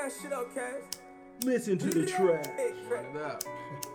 [0.00, 0.80] that shit up, Cash.
[1.44, 2.46] Listen to the track.
[2.56, 3.44] Hey, it up.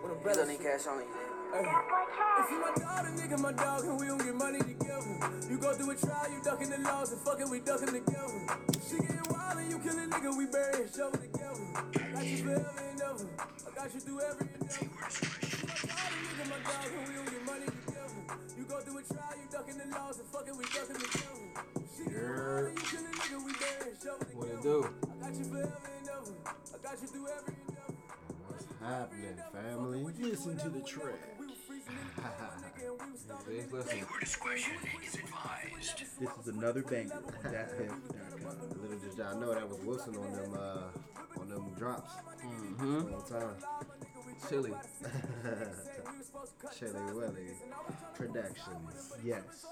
[0.01, 1.05] When a brother Donate cash only.
[1.53, 1.65] Hey.
[1.65, 5.17] If you my dog, then nigga my dog, and we don't get money together.
[5.49, 8.41] You go through a trial, you ducking the laws, and fucking we ducking together.
[8.85, 11.65] She getting wild, and you kill a nigga, we bury and shovel together.
[11.73, 13.27] I got you forever and ever.
[13.65, 14.89] I got you through every endeavor.
[15.05, 18.21] If you my dog, then nigga my dog, and we don't get money together.
[18.57, 21.45] You go through a trial, you ducking the laws, and fucking we ducking together.
[21.97, 24.77] She getting wild, and you kill a nigga, we bury and shovel What it do?
[24.85, 25.94] I got you forever
[26.27, 26.37] and.
[26.47, 27.93] I got you through every endeavor.
[28.47, 30.03] What's happening, family?
[30.19, 31.19] Listen to the track.
[33.45, 33.99] Please listen.
[36.19, 37.21] This is another banger.
[37.43, 38.81] That's hip.com.
[38.81, 42.11] Little did y'all know that was Wilson on them uh on them drops
[42.45, 43.13] Mm-hmm.
[43.13, 43.55] all the time.
[44.49, 44.73] Chili.
[46.77, 47.51] Chili Willy
[48.15, 49.13] Productions.
[49.23, 49.65] Yes.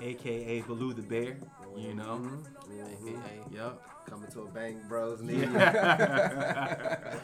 [0.00, 1.36] AKA Baloo the Bear.
[1.76, 2.22] You know?
[2.70, 3.42] AKA.
[3.54, 3.82] Yup.
[4.08, 5.50] Coming to a Bang Bros near you.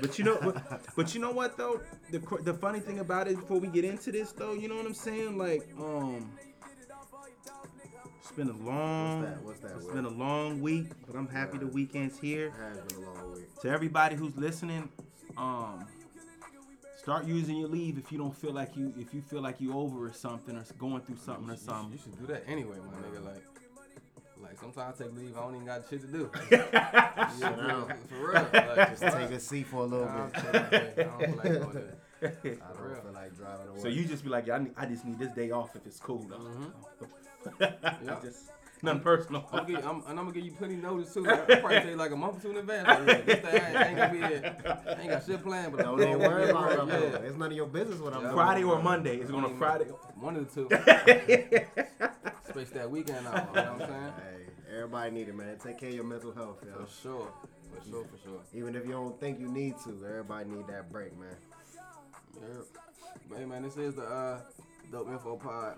[0.00, 1.80] But you know, but, but you know what though?
[2.10, 4.86] The the funny thing about it, before we get into this though, you know what
[4.86, 5.38] I'm saying?
[5.38, 6.30] Like, um,
[8.20, 9.42] it's been a long, What's that?
[9.44, 9.94] What's that, it's Will?
[9.94, 12.46] been a long week, but I'm happy the weekend's here.
[12.46, 13.60] It Has been a long week.
[13.60, 14.88] To everybody who's listening,
[15.36, 15.86] um,
[16.96, 19.76] start using your leave if you don't feel like you, if you feel like you
[19.76, 21.92] over or something or going through something or something.
[21.92, 22.18] You something.
[22.18, 23.24] should do that anyway, my nigga.
[23.24, 23.44] Like,
[24.42, 26.30] like sometimes I take leave, I don't even got shit to do.
[27.40, 27.92] down.
[28.08, 28.46] For real.
[28.52, 30.44] Like, Just take a seat for a little bit.
[30.54, 31.96] I don't feel like going there.
[32.22, 33.80] I don't feel like driving away.
[33.80, 35.98] So you just be like, I, need, I just need this day off if it's
[35.98, 36.36] cool though.
[36.36, 36.68] Mm-hmm.
[38.06, 38.16] Yeah.
[38.22, 38.50] just
[38.82, 39.44] nothing personal.
[39.52, 41.26] I'm gonna give you, I'm, and I'm gonna give you plenty notice too.
[41.28, 42.88] I will probably tell you like a month or two in advance.
[42.88, 44.56] Like, yeah, this day I ain't gonna be here.
[44.86, 47.16] I ain't got shit planned, but don't even worry about what I'm yeah.
[47.18, 48.28] It's none of your business what I'm Yeah.
[48.28, 48.36] doing.
[48.36, 49.16] Friday or Monday?
[49.18, 49.84] It's going to Friday.
[50.20, 50.68] One of the two.
[52.48, 53.48] Space that weekend out.
[53.54, 54.12] You know what I'm saying?
[54.16, 55.56] Hey, everybody need it, man.
[55.62, 56.84] Take care of your mental health, yo.
[56.84, 57.28] For sure.
[57.74, 58.04] For sure.
[58.04, 58.40] For sure.
[58.54, 61.34] Even if you don't think you need to, everybody need that break, man.
[62.34, 62.48] Yeah.
[63.28, 64.40] But hey, man, this is the uh,
[64.92, 65.76] Dope Info Pod,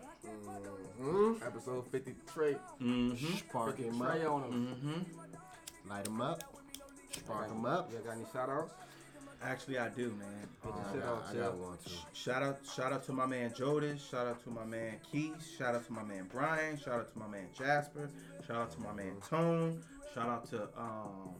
[1.01, 1.43] Mm-hmm.
[1.47, 2.57] episode 53.
[2.83, 3.37] Mm-hmm.
[3.37, 4.09] Spark 50 him up.
[4.33, 4.77] On them.
[4.83, 5.91] Mm-hmm.
[5.91, 6.43] Light them up.
[7.13, 7.91] Spark them up.
[7.93, 8.73] You got any shout outs?
[9.43, 10.49] Actually, I do, man.
[10.67, 11.91] Oh, I, got, out, I got one too.
[12.15, 14.09] Shout out, shout out to my man Jodis.
[14.11, 15.47] Shout out to my man Keith.
[15.59, 16.79] Shout out to my man Brian.
[16.79, 18.09] Shout out to my man Jasper.
[18.47, 19.81] Shout out to my man Tone.
[20.15, 21.35] Shout out to um.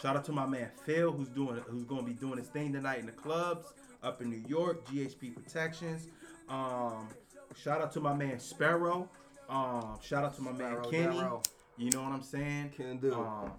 [0.00, 2.72] Shout out to my man Phil, who's doing, who's going to be doing his thing
[2.72, 4.86] tonight in the clubs up in New York.
[4.88, 6.08] GHP Protections.
[6.52, 7.08] Um,
[7.56, 9.08] shout out to my man Sparrow.
[9.48, 11.16] Um, shout out to my man Sparrow, Kenny.
[11.18, 11.42] Darrow.
[11.78, 12.72] You know what I'm saying?
[12.76, 13.14] Can do.
[13.14, 13.52] Um,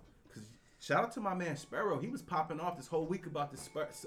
[0.80, 2.00] shout out to my man Sparrow.
[2.00, 3.60] He was popping off this whole week about the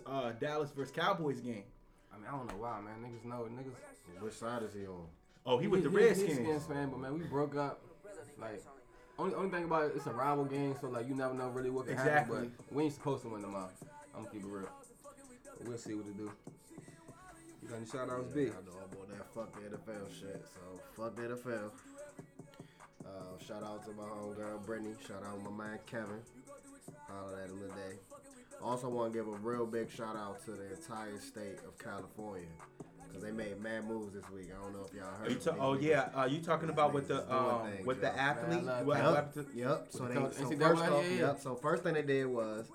[0.07, 1.65] uh, Dallas versus Cowboys game.
[2.13, 2.95] I mean, I don't know why, man.
[3.03, 3.47] Niggas know.
[3.51, 4.23] Niggas.
[4.23, 5.07] Which side is he on?
[5.45, 6.67] Oh, he with the He- he- he a Redskins.
[6.67, 7.83] Fan, but man, we broke up.
[8.41, 8.63] Like,
[9.19, 11.71] only only thing about it, it's a rival game, so like you never know really
[11.71, 12.37] what can Exactly.
[12.37, 12.53] happen.
[12.57, 13.73] But we ain't supposed to win them out.
[14.15, 14.69] I'm gonna keep it real.
[15.65, 16.31] We'll see what it do.
[17.67, 18.43] You got any shout outs, B?
[18.43, 21.71] I know I'm on that fuck the NFL shit, so fuck the NFL.
[23.05, 24.95] Uh, shout out to my homegirl Brittany.
[25.07, 26.21] Shout out to my man Kevin.
[27.09, 27.99] Holler at him today.
[28.63, 32.47] Also want to give a real big shout out to the entire state of California
[33.09, 34.49] because they made mad moves this week.
[34.57, 35.31] I don't know if y'all heard.
[35.31, 35.83] You ta- oh niggas.
[35.83, 38.13] yeah, uh, you talking about with the um, things, with the yo.
[38.17, 38.63] athlete?
[38.65, 39.87] Man, I What love- to- Yep.
[39.91, 41.27] So they so first off, yeah, yeah.
[41.27, 41.41] yep.
[41.41, 42.67] So first thing they did was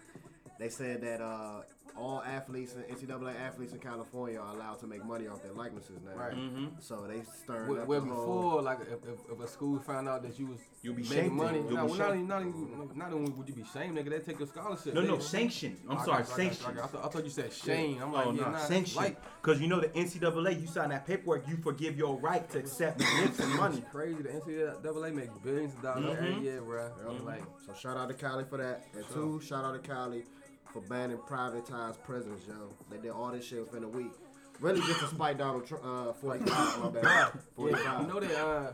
[0.60, 1.62] they said that uh,
[1.98, 6.00] all athletes and NCAA athletes in California are allowed to make money off their likenesses
[6.04, 6.16] now.
[6.20, 6.34] Right.
[6.34, 6.72] Mhm.
[6.82, 9.80] So they stirred Where, up where the whole- before, like, if, if, if a school
[9.80, 11.34] found out that you was You'll be making shamed.
[11.36, 13.98] money, You'll no, be well, not, even, not, even, not only would you be shamed,
[13.98, 14.94] nigga, they take your scholarship.
[14.94, 15.78] No, no, They- sanction.
[15.88, 16.80] I'm I sorry, got you, I I sanction.
[16.80, 18.02] I thought, I thought you said shame.
[18.02, 18.98] I'm like, oh yeah, no, nah, sanction.
[18.98, 22.60] Like, Because you know the NCAA, you sign that paperwork, you forgive your right to
[22.60, 23.78] accept gifts and money.
[23.80, 24.22] It's crazy.
[24.22, 26.42] The NCAA makes billions of dollars every Mhm.
[26.44, 26.90] year, bro.
[27.12, 27.24] Yep.
[27.24, 28.86] Like, So shout out to Cali for that.
[28.96, 30.24] And two, shout out to Cali
[30.72, 32.70] for banning privatized prisons, yo.
[32.90, 34.12] They did all this shit within a week.
[34.60, 37.32] Really just to spite Donald Trump, uh, 45, my bad.
[37.56, 37.84] 45.
[37.84, 38.72] yeah, you know that, uh,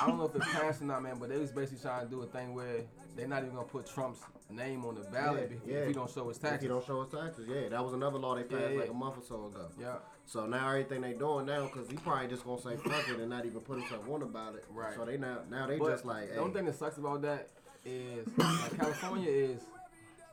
[0.00, 2.10] I don't know if it's passed or not, man, but they was basically trying to
[2.10, 2.82] do a thing where
[3.16, 5.86] they're not even gonna put Trump's name on the ballot Yeah, if, yeah.
[5.88, 6.68] he don't show his if he taxes.
[6.68, 7.68] don't show his taxes, yeah.
[7.68, 9.66] That was another law they passed Yeah, like a month or so ago.
[9.80, 9.96] Yeah,
[10.26, 13.28] So now everything they doing now, because he probably just gonna say fuck it and
[13.30, 14.64] not even put himself on about it.
[14.70, 14.94] Right.
[14.94, 17.48] So they now, now they but just like, the only thing that sucks about that
[17.84, 19.60] is like, California is.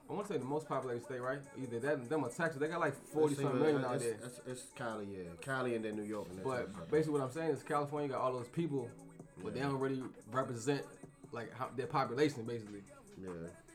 [0.10, 1.40] I want to say the most populated state, right?
[1.62, 2.60] Either that, them or Texas.
[2.60, 4.18] They got like forty it's something million out there.
[4.24, 5.24] It's, it's Cali, yeah.
[5.42, 6.28] Cali and then New York.
[6.30, 6.74] And then Texas.
[6.78, 8.90] But basically, what I'm saying is California got all those people,
[9.44, 10.02] but they don't really
[10.32, 10.84] represent
[11.32, 12.84] like how, their population, basically.
[13.22, 13.30] yeah.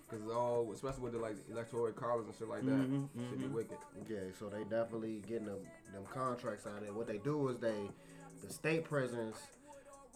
[0.08, 3.38] Because it's all, especially with the like electoral college and shit like that, Mhm, should
[3.38, 3.78] be wicked.
[4.08, 5.60] Yeah, so they definitely getting them,
[5.92, 6.92] them contracts out there.
[6.92, 7.88] What they do is they,
[8.46, 9.36] the state prisons,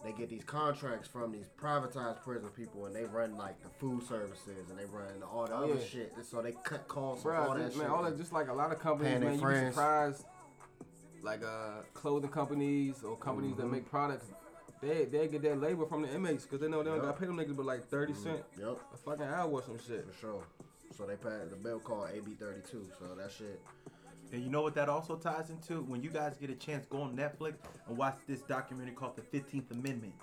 [0.03, 4.03] they get these contracts from these privatized prison people, and they run like the food
[4.07, 5.85] services and they run all the other yeah.
[5.89, 6.13] shit.
[6.15, 7.85] And so they cut costs and all that man, shit.
[7.89, 10.23] all that just like a lot of companies, man, you be surprised.
[11.23, 13.61] Like uh, clothing companies or companies Mm-hmm.
[13.61, 14.25] that make products,
[14.81, 17.05] they they get their labor from the inmates because they know they don't Yep.
[17.05, 19.79] got to pay them niggas but like 30 cent Yep, a fucking hour or some
[19.79, 20.05] shit.
[20.07, 20.43] for sure.
[20.95, 22.85] So they passed the bill called AB thirty two.
[22.99, 23.59] So that shit.
[24.33, 25.81] And you know what that also ties into?
[25.83, 27.55] When you guys get a chance, go on Netflix
[27.87, 30.13] and watch this documentary called The Fifteenth Amendment.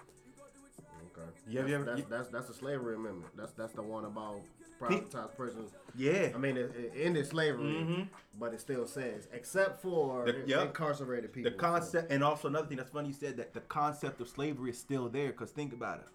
[1.16, 1.26] Okay.
[1.48, 3.30] You ever- that's, ever- that's, you- that's that's the slavery amendment.
[3.36, 4.40] That's that's the one about
[4.80, 5.70] privatized prisons.
[5.96, 6.30] Yeah.
[6.34, 8.08] I mean, it, it ended slavery, Mhm.
[8.38, 10.66] but it still says, except for The- yep.
[10.66, 11.50] incarcerated people.
[11.52, 14.70] The concept, and also another thing that's funny, you said that the concept of slavery
[14.70, 15.28] is still there.
[15.28, 16.06] Because think about it,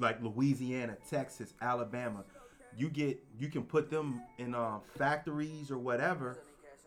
[0.00, 2.24] like Louisiana, Texas, Alabama,
[2.76, 6.38] you get you can put them in um, factories or whatever,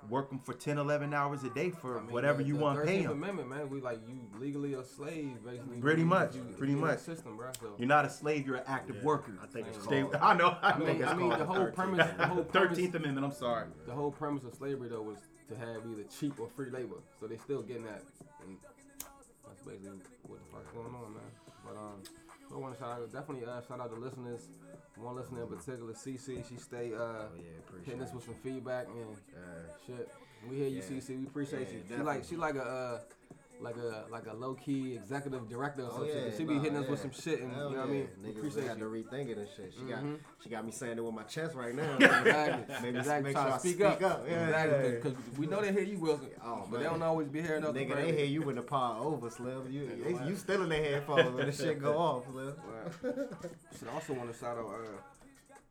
[0.09, 2.79] work them for 10, 11 hours a day for I mean, whatever the- you want
[2.79, 3.11] to pay 13th them.
[3.23, 5.77] Amendment, man, we like you legally a slave, basically.
[5.79, 6.99] Pretty You- much, you- pretty you in the much.
[6.99, 7.51] System, bro.
[7.59, 7.73] So.
[7.77, 9.33] You're not a slave; you're an active Yeah, worker.
[9.41, 10.15] I think it's Stay- called.
[10.21, 10.57] I know.
[10.61, 10.85] I I know.
[10.85, 11.73] mean, I mean, the whole 13th.
[11.75, 13.25] premise, the whole premise, Thirteenth Amendment.
[13.25, 13.67] I'm sorry.
[13.85, 15.19] the whole premise of slavery though was
[15.49, 16.95] to have either cheap or free labor.
[17.19, 18.03] So they're still getting that,
[18.45, 18.57] and
[19.45, 21.31] that's basically what the fuck's going on, man.
[21.65, 22.11] But um, so
[22.53, 24.47] I want to shout out, definitely uh, shout out to listeners.
[24.95, 28.87] One listener in particular, CC, she stay uh Oh yeah, hitting us with some feedback
[28.87, 29.37] and Yeah.
[29.87, 30.09] shit.
[30.47, 30.83] We hear you, Yeah.
[30.99, 31.17] CC.
[31.19, 31.97] We appreciate Yeah, you.
[31.97, 32.99] She like she like a uh,
[33.63, 36.37] like a like a low key executive director or Oh some yeah, shit.
[36.37, 36.91] She be nah, hitting us yeah.
[36.91, 38.07] with some shit, and Hell you know what I mean.
[38.23, 39.73] Niggas appreciate had to rethink it and shit.
[39.73, 39.89] She Mhm.
[39.89, 40.03] got
[40.43, 41.97] she got me saying it with my chest right now.
[41.99, 42.75] Exactly.
[42.81, 43.23] Maybe exactly.
[43.23, 44.01] make Trying sure I speak, up.
[44.03, 44.25] up.
[44.27, 44.83] Yeah, exactly.
[44.89, 44.95] yeah.
[44.95, 46.27] Because we know they hear you, Wilson.
[46.43, 47.73] Oh, but they don't always be hearing us.
[47.75, 49.71] Nigga, they hear you when the pod over, Slim.
[49.71, 52.53] You they, you still in their headphones when the shit go off, Slim.
[53.79, 54.65] Should also want to shout out.
[54.65, 55.61] Uh,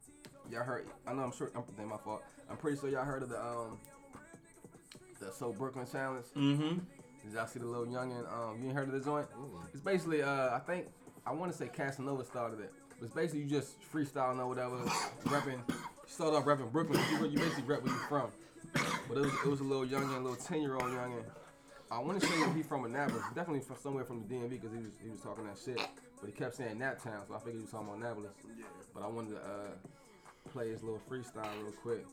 [0.51, 0.87] y'all heard?
[1.07, 1.51] I know I'm sure.
[1.55, 2.23] I'm my fault.
[2.51, 3.79] I'm pretty sure y'all heard of the um
[5.21, 6.27] the So Brooklyn Challenge.
[6.37, 6.79] Mm-hmm.
[7.25, 8.27] Did y'all see the little youngin?
[8.33, 9.27] Um, you ain't heard of the joint?
[9.73, 10.87] It's basically, uh, I think,
[11.25, 12.73] I want to say Casanova started it.
[12.99, 14.77] But it's basically you just freestyling or whatever,
[15.25, 15.59] repping.
[15.69, 15.75] You
[16.07, 17.01] start off repping Brooklyn.
[17.13, 18.31] You, you basically rep where you from.
[19.09, 21.25] But it was, it was a little youngin, a little ten year old youngin.
[21.91, 24.73] I want to say that he from Annapolis, definitely from somewhere from the DMV because
[24.73, 25.81] he was he was talking that shit.
[26.21, 28.33] But he kept saying Naptown, so I figured he was talking about Annapolis.
[28.95, 32.07] But I wanted to uh, play his little freestyle real quick.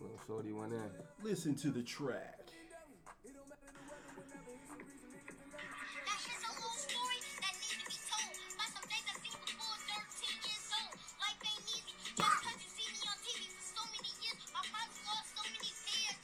[0.00, 0.90] Little shorty went in.
[1.22, 2.37] Listen to the track.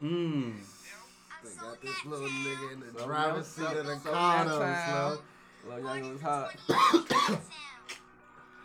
[0.00, 0.52] happening.
[0.52, 0.52] Mm.
[0.52, 2.44] I'm They so got this little town.
[2.44, 5.16] nigga in the So driver's young- seat of the so car, young though, town.
[5.16, 5.74] Slim.
[5.76, 6.56] Little youngin was hot.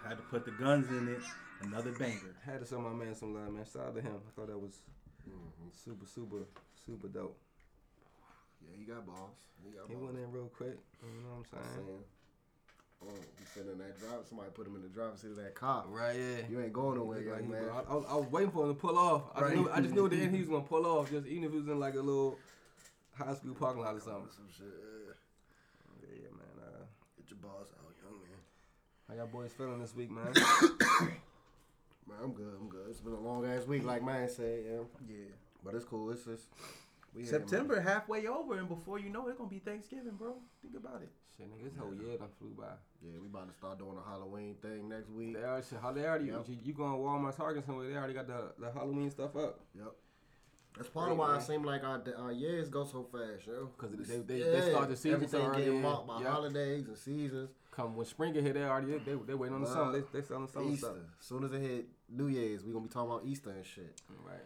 [0.04, 1.22] Had to put the guns in it.
[1.62, 2.36] Another banger.
[2.44, 3.66] Had to show my man some love, man.
[3.72, 4.14] Shout out to him.
[4.16, 4.82] I thought that was
[5.84, 6.44] super, super,
[6.86, 7.38] super dope.
[8.62, 9.38] Yeah, he got balls.
[9.64, 10.06] He got He balls.
[10.06, 10.78] went in real quick.
[11.04, 11.86] You know what I'm saying?
[11.86, 12.04] saying.
[13.04, 13.08] Oh,
[13.40, 14.20] he sitting in that drive.
[14.30, 15.86] Somebody put him in the driver's seat of that car.
[15.88, 16.46] Right, yeah.
[16.50, 17.64] You ain't going He nowhere, like young he- man.
[17.74, 19.24] I, I was, I was waiting for him to pull off.
[19.36, 19.54] I, Right.
[19.54, 21.44] just knew, I just knew at the end he was gonna pull off, just even
[21.46, 22.38] if it was in like a little
[23.18, 24.30] high school parking lot or something.
[24.36, 24.68] Some shit.
[24.70, 25.14] yeah.
[26.04, 26.64] Yeah, yeah, man.
[26.64, 26.84] Uh,
[27.18, 28.40] Get your balls out, young man.
[29.10, 30.32] how y'all boys feeling this week, man?
[32.08, 32.54] Man, I'm good.
[32.60, 32.88] I'm good.
[32.90, 34.64] It's been a long ass week, like mine said.
[34.66, 35.16] Yeah, Yeah.
[35.64, 36.10] but it's cool.
[36.12, 36.46] It's just
[37.14, 37.42] we here, man.
[37.48, 40.36] September halfway over, and before you know it, it's gonna be Thanksgiving, bro.
[40.62, 41.12] Think about it.
[41.38, 42.66] Shit, nigga, this whole year done flew by.
[43.02, 45.34] Yeah, we about to start doing a Halloween thing next week.
[45.36, 46.46] They already, shit, how they already, Yep.
[46.48, 49.60] you, you go on Walmart, Target somewhere, they already got the, the Halloween stuff up.
[49.76, 49.92] Yep.
[50.78, 51.40] That's part Great, of why man.
[51.40, 53.70] it seems like our, our years go so fast, yo.
[53.78, 55.66] Cause they, they, they start the season so Everything early.
[55.66, 56.30] getting marked by yeah.
[56.32, 57.50] holidays and seasons.
[57.72, 59.74] Come when spring get here, they already they they waiting on the Wow.
[59.74, 59.92] summer.
[59.94, 60.86] They they selling summer Easter.
[60.88, 60.98] stuff.
[61.20, 64.02] As soon as it hit New Year's, we gonna be talking about Easter and shit.
[64.26, 64.40] Right.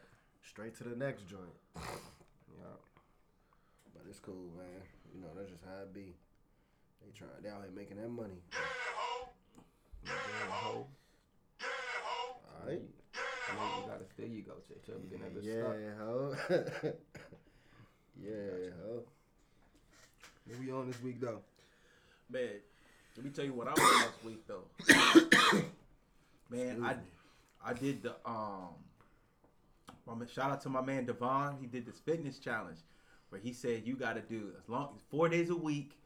[0.44, 1.86] Straight to the next joint.
[2.58, 2.78] Yeah.
[3.94, 4.82] But it's cool, man.
[5.14, 6.16] You know, that's just how it be.
[7.02, 8.42] They trying, they out here making that money.
[10.04, 10.12] Yeah,
[10.50, 10.88] hoe.
[12.62, 12.82] Alright.
[13.48, 14.06] I know you gotta.
[14.18, 14.76] There you go, Jay.
[14.86, 15.76] Jay, we getting that bitch stuck.
[15.82, 16.36] Yeah, ho.
[18.22, 19.04] yeah, ho.
[20.48, 21.42] What we on this week though?
[22.30, 22.50] Man,
[23.16, 25.64] let me tell you what I was on last week though.
[26.50, 26.96] man, I
[27.64, 28.76] I did the um.
[30.06, 31.58] My shout out to my man Devon.
[31.60, 32.80] He did this fitness challenge
[33.30, 35.98] where he said you got to do as long four days a week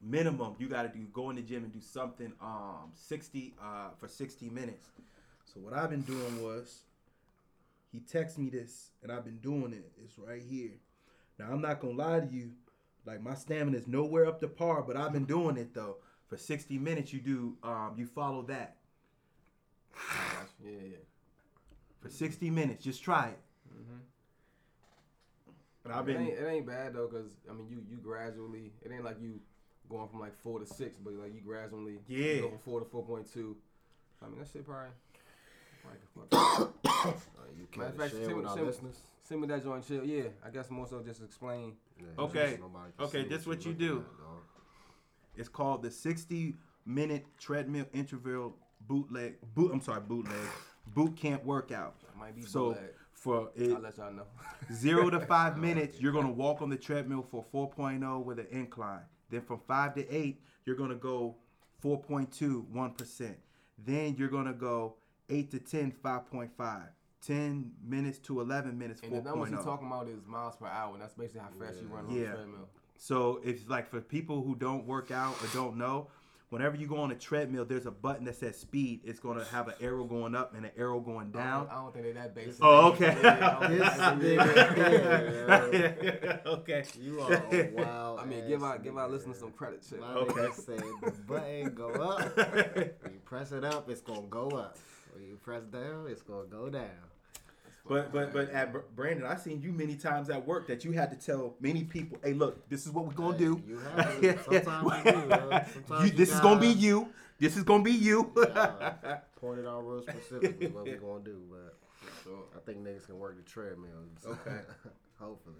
[0.00, 0.54] minimum.
[0.58, 4.08] You got to do go in the gym and do something um 60 uh for
[4.08, 4.88] 60 minutes.
[5.44, 6.80] So what I've been doing was
[7.92, 9.90] he texted me this and I've been doing it.
[10.02, 10.70] It's right here.
[11.38, 12.52] Now I'm not gonna lie to you,
[13.04, 15.96] like my stamina is nowhere up to par, but I've been doing it though.
[16.28, 18.76] For 60 minutes, you do um you follow that
[20.64, 21.09] Yeah, yeah.
[22.00, 22.82] For 60 minutes.
[22.84, 23.38] Just try it.
[25.84, 28.72] And I've It been ain't, it ain't bad though, cause I mean, you you gradually.
[28.82, 29.40] It ain't like you
[29.88, 32.00] going from like four to six, but like you gradually.
[32.06, 32.18] Yeah.
[32.34, 33.56] You go from four to four point two.
[34.22, 34.90] I mean, that shit probably.
[35.82, 36.68] probably could.
[37.02, 37.12] Uh,
[37.58, 38.96] you can't fact, share send, with our send- listeners.
[39.22, 40.04] send me that joint chill.
[40.04, 41.72] Yeah, I guess more so just explain.
[41.98, 42.58] Yeah, Okay.
[42.98, 44.00] just Okay, this what you do.
[44.00, 45.40] at.
[45.40, 48.54] It's called the 60 minute treadmill interval
[48.86, 50.34] bootleg boot I'm sorry, bootleg
[50.88, 52.00] boot camp workout.
[52.02, 52.90] That might be So bootleg.
[53.12, 54.26] for it I'll let y'all know.
[54.72, 58.46] 0 to 5 minutes, you're going to walk on the treadmill for 4.0 with an
[58.50, 59.02] incline.
[59.30, 61.36] Then from 5 to 8, you're going to go
[61.84, 63.34] 4.2 1%.
[63.78, 64.96] Then you're going to go
[65.28, 66.82] 8 to 10 5.5.
[67.26, 69.64] 10 minutes to 11 minutes and the numbers he's 4.0.
[69.64, 72.30] talking about is miles per hour, and that's basically how fast you run on Yeah.
[72.30, 72.68] the treadmill.
[72.96, 76.08] So it's like for people who don't work out or don't know,
[76.50, 79.00] whenever you go on a treadmill, there's a button that says speed.
[79.04, 81.66] It's gonna have an arrow going up and an arrow going I down.
[81.66, 82.62] don't, I don't think they that basic.
[82.62, 83.16] Oh, okay.
[83.22, 86.52] Yeah, I don't This think they- nigga here, yo.
[86.52, 86.84] okay.
[87.00, 88.20] You are a wild.
[88.20, 89.12] I mean, give ass our give our nigga.
[89.12, 90.00] listeners some credit, shit.
[90.00, 90.40] My Okay.
[90.40, 92.36] nigga said the button go up.
[93.02, 94.76] When you press it up, it's gonna go up.
[95.14, 96.84] When you press down, it's gonna go down.
[97.88, 101.10] But but but at Brandon, I seen you many times at work that you had
[101.10, 103.62] to tell many people, "Hey, look, this is what we're gonna Hey, do.
[103.66, 104.64] You have to.
[104.64, 105.18] Sometimes you do.
[105.28, 105.50] yo.
[105.50, 107.08] Sometimes You- you this is gonna be you.
[107.38, 109.18] This is gonna be you." Yeah.
[109.40, 111.76] Point it out real specifically what we're gonna do, but
[112.22, 112.44] Sure.
[112.54, 113.90] I think niggas can work the treadmill.
[114.26, 114.60] Okay.
[115.18, 115.56] Hopefully.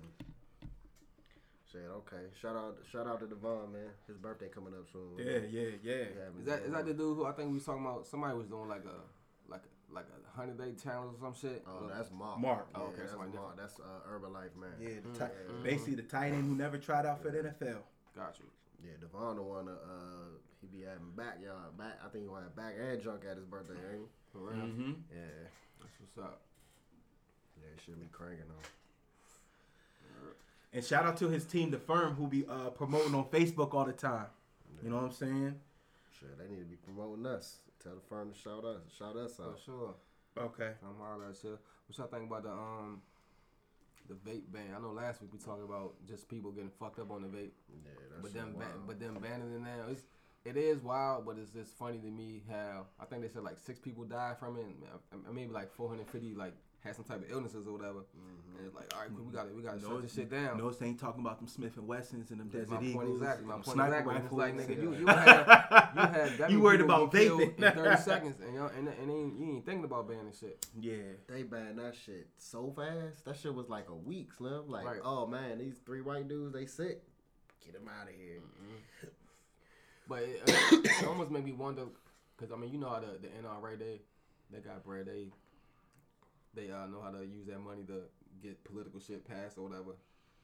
[1.71, 2.25] Shit, okay.
[2.41, 3.91] Shout out shout out to Devon, man.
[4.09, 5.17] His birthday coming up soon.
[5.19, 5.95] yeah, yeah, yeah.
[5.95, 8.07] Yeah, Is that is that the dude who I think we was talking about?
[8.07, 11.65] Somebody was doing like a like a, like a hundred day challenge or some shit.
[11.67, 12.39] Oh, Uh, that's Mark.
[12.39, 12.67] Mark.
[12.73, 13.57] Yeah, Oh, okay, that's somebody Mark.
[13.57, 14.75] That's uh, Herbalife, man.
[14.81, 15.33] Yeah, the tight,
[15.63, 17.79] basically the tight end who never tried out for the NFL.
[18.17, 18.47] got you.
[18.85, 19.69] Yeah, Devon the one.
[19.69, 19.75] Uh,
[20.61, 21.99] he be having backyard back.
[22.05, 24.07] I think he gonna back and junk at his birthday, ain't he?
[24.33, 24.65] For real.
[24.65, 24.93] Mm-hmm.
[25.13, 25.49] Yeah,
[25.81, 26.41] That's what's up.
[27.59, 28.65] yeah, he should be cranking on.
[30.73, 33.85] And shout out to his team, the firm, who be uh, promoting on Facebook all
[33.85, 34.27] the time.
[34.85, 35.55] You know what I'm saying?
[36.19, 37.59] Shit, they need to be promoting us.
[37.83, 39.57] Tell the firm to shout us, shout us out.
[39.59, 39.95] For sure.
[40.39, 40.73] Okay.
[40.83, 41.59] I'm all that shit.
[41.87, 43.01] What y'all think about the um
[44.09, 44.75] the vape ban?
[44.77, 47.51] I know last week we talked about just people getting fucked up on the vape,
[47.85, 48.59] Yeah, that's but them wild.
[48.59, 49.87] ban- but them banning it now.
[49.91, 50.03] It's
[50.45, 53.59] it is wild, but it's just funny to me how I think they said like
[53.59, 54.65] six people died from it,
[55.13, 58.01] and uh, maybe like 450 like had some type of illnesses or whatever.
[58.01, 58.57] Mm-hmm.
[58.59, 59.55] And it's like, all right, cool, we got it.
[59.55, 60.59] we got to No, shut this shit down.
[60.59, 63.09] No, they ain't talking about them Smith and Wessons and them That's Desert my point
[63.09, 63.47] Eagles, exactly.
[63.47, 64.15] My them point sniper exactly.
[64.17, 64.67] And It's like, rifles.
[64.71, 65.27] nigga, you, you had
[65.95, 67.57] you had that You many worried people about get vaping.
[67.57, 70.67] in 30 seconds, and y'all, and, and ain't, you ain't thinking about banning shit.
[70.81, 70.95] Yeah.
[71.29, 73.25] They banned that shit so fast.
[73.25, 74.69] That shit was like a week, Slim.
[74.69, 75.01] Like, Right.
[75.05, 77.03] oh man, these three white dudes, they sick.
[77.65, 78.41] Get them out of here.
[80.09, 81.83] But it, uh, it almost made me wonder,
[82.37, 84.01] cause I mean, you know how the, the NRA they
[84.51, 85.07] they got bread.
[85.07, 85.29] They
[86.55, 88.03] they uh, know how to use that money to
[88.43, 89.97] get political shit passed or whatever.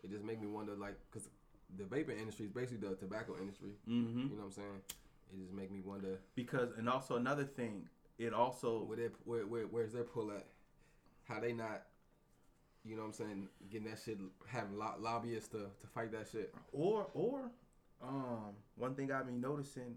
[0.02, 1.28] It just make me wonder, like, cause
[1.76, 3.70] the vaping industry is basically the tobacco industry.
[3.88, 4.18] Mm-hmm.
[4.20, 4.80] You know what I'm saying?
[5.32, 9.46] It just make me wonder Because and also another thing, it also where they where,
[9.46, 10.46] where where's their pull at?
[11.24, 11.82] How they not?
[12.84, 13.48] You know what I'm saying?
[13.68, 16.54] Getting that shit, having lo- lobbyists to, to fight that shit.
[16.72, 17.50] or or
[18.02, 19.96] um one thing I've been noticing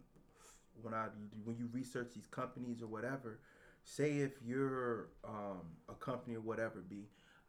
[0.81, 1.07] when I
[1.43, 3.39] when you research these companies or whatever,
[3.89, 7.08] say if you're um a company or whatever be,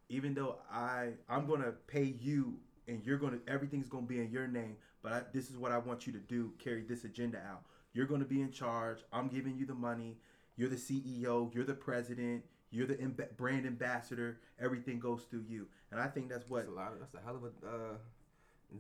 [0.08, 2.54] even though I I'm gonna pay you
[2.88, 5.78] and you're gonna everything's gonna be in your name, but I, this is what I
[5.78, 7.62] want you to do, carry this agenda out.
[7.92, 8.98] You're gonna be in charge.
[9.12, 10.16] I'm giving you the money.
[10.56, 11.54] You're the CEO.
[11.54, 12.42] You're the president.
[12.70, 14.38] You're the imba- brand ambassador.
[14.60, 16.92] Everything goes through you, and I think that's what That's a lot.
[16.92, 17.96] Of, that's a hell of a uh,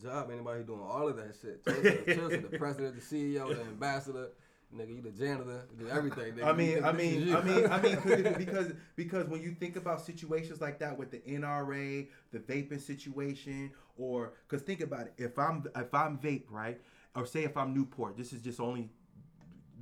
[0.00, 0.30] job.
[0.30, 1.64] Anybody doing all of that shit.
[1.64, 4.28] Chelsea, Chelsea, the president, the CEO, the ambassador,
[4.76, 6.34] nigga, you the janitor, you do everything.
[6.34, 6.44] Nigga.
[6.44, 7.34] I mean, I mean.
[7.34, 11.10] I mean, I mean, it- because because when you think about situations like that with
[11.10, 16.44] the NRA, the vaping situation, or because think about it, if I'm if I'm vape
[16.50, 16.80] right,
[17.14, 18.90] or say if I'm Newport, this is just only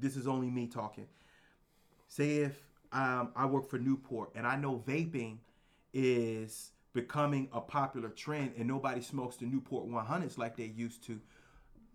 [0.00, 1.06] this is only me talking.
[2.06, 2.56] Say if
[2.92, 5.38] um, I work for Newport and I know vaping
[5.92, 11.20] is becoming a popular trend and nobody smokes the Newport 100s like they used to.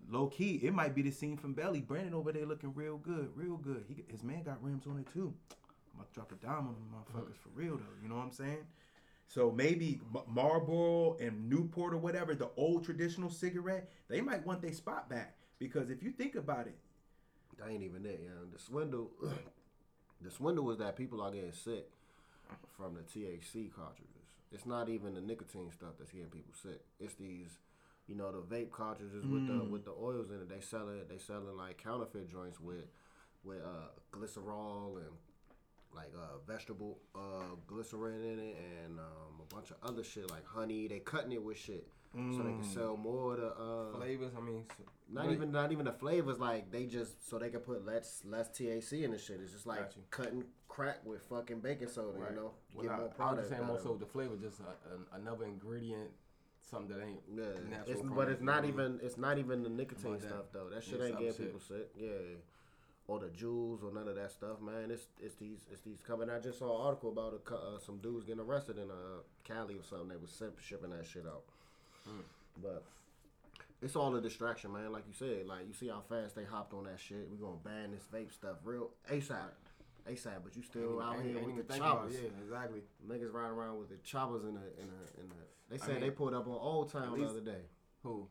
[0.10, 1.82] Low key, it might be the scene from Belly.
[1.82, 3.86] Brandon over there looking real good, real good.
[3.88, 5.34] He, his man got rims on it too.
[5.94, 7.50] I'm gonna drop a dime on them motherfuckers mm-hmm.
[7.50, 7.98] for real though.
[8.02, 8.66] You know what I'm saying?
[9.28, 14.74] So maybe Marlboro and Newport or whatever, the old traditional cigarette, they might want their
[14.74, 16.78] spot back because if you think about it,
[17.58, 18.32] That ain't even it, yeah.
[18.52, 19.12] The swindle,
[20.22, 21.90] the swindle is that people are getting sick
[22.78, 24.10] from the THC cartridges.
[24.52, 26.82] It's not even the nicotine stuff that's getting people sick.
[27.00, 27.58] It's these,
[28.08, 30.50] you know, the vape cartridges with the with the oils in it.
[30.50, 31.10] They sell it.
[31.10, 32.86] They selling like counterfeit joints with
[33.44, 35.06] with uh, glycerol and
[35.96, 40.46] like uh, vegetable uh, glycerin in it and um, a bunch of other shit like
[40.46, 40.88] honey.
[40.88, 44.34] They cutting it with shit so they can sell more of the uh, Flavors.
[44.38, 44.76] I mean, s-
[45.12, 46.40] not really- even not even the flavors.
[46.40, 49.40] Like they just so they can put less less THC in the shit.
[49.42, 52.18] It's just like Got cutting crack with fucking baking soda.
[52.20, 52.30] Right.
[52.32, 54.60] You know, Well, get I, more I was just saying more so the flavor, just
[54.60, 56.10] a, an another ingredient,
[56.70, 57.98] something that ain't Yeah, natural.
[57.98, 60.70] it's, but it's not even it's not even the nicotine stuff though.
[60.70, 61.46] That shit Yeah, ain't getting shit.
[61.46, 61.90] people sick.
[61.98, 62.10] Yeah.
[63.08, 64.90] Or the Juuls or none of that stuff, man.
[64.90, 66.30] It's it's these it's these coming.
[66.30, 69.76] I just saw an article about a, uh, some dudes getting arrested in uh, Cali
[69.76, 70.08] or something.
[70.08, 71.44] They was shipping that shit out.
[72.06, 72.22] Hmm.
[72.62, 72.84] But
[73.82, 74.92] it's all a distraction, man.
[74.94, 77.28] Like you said, like you see how fast they hopped on that shit.
[77.30, 79.52] We gonna ban this vape stuff real ASAP,
[80.10, 80.44] ASAP.
[80.44, 82.12] But you still out here with the think about it.
[82.12, 82.16] choppers.
[82.22, 82.82] Yeah, exactly.
[83.08, 85.36] Niggas riding around with the choppers in the in the in the.
[85.70, 87.66] They said mean, they pulled up on Old Town the other day.
[88.04, 88.28] Who?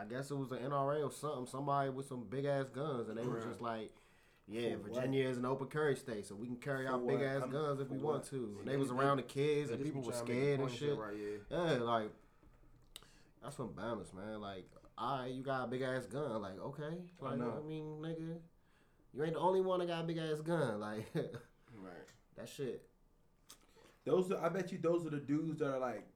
[0.00, 1.46] I guess it was the NRA or something.
[1.46, 3.90] Somebody with some big ass guns, and they were just like,
[4.46, 7.18] "Yeah, For Virginia is an open carry state, so we can carry For out big
[7.18, 7.26] what?
[7.26, 8.30] ass guns if we for want what?
[8.30, 10.60] to." And They they was around the kids, and people were trying to make scared
[10.60, 10.96] and shit.
[10.96, 11.72] Right, yeah.
[11.72, 12.10] Yeah, like
[13.42, 14.40] that's some balance, man.
[14.40, 14.66] Like,
[14.96, 16.40] all right, you got a big ass gun.
[16.40, 17.60] Like, okay, I like, know.
[17.62, 18.38] I mean, nigga,
[19.14, 20.80] you ain't the only one that got a big ass gun.
[20.80, 22.06] Like, Right.
[22.36, 22.82] that shit.
[24.04, 26.06] those are, I bet you those are the dudes that are like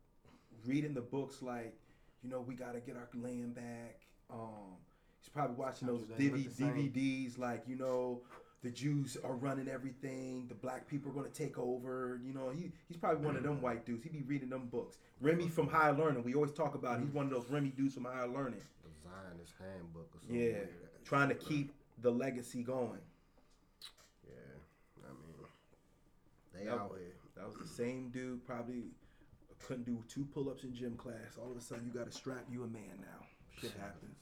[0.67, 1.75] reading the books like,
[2.23, 4.01] you know, we gotta get our land back.
[4.31, 4.77] Um,
[5.21, 6.93] he's probably watching those They look DV, the same.
[6.93, 8.23] DVDs like, you know,
[8.63, 12.21] the Jews are running everything, the black people are gonna take over.
[12.25, 14.03] You know, he he's probably one of them white dudes.
[14.03, 14.99] He be reading them books.
[15.21, 17.01] Remy from Higher Learning, we always talk about.
[17.01, 18.61] He's one of those Remy dudes from Higher Learning.
[18.83, 20.37] The Zionist handbook or something.
[20.37, 21.05] Yeah, like that.
[21.05, 23.01] trying to keep the legacy going.
[24.27, 24.35] Yeah,
[25.09, 25.47] I mean,
[26.53, 27.13] they That- out here.
[27.37, 28.45] That was the same dude.
[28.47, 28.91] Probably
[29.59, 31.37] couldn't do two pull-ups in gym class.
[31.39, 32.45] All of a sudden, you got a strap.
[32.51, 33.27] You a man now.
[33.61, 34.19] Shit happens.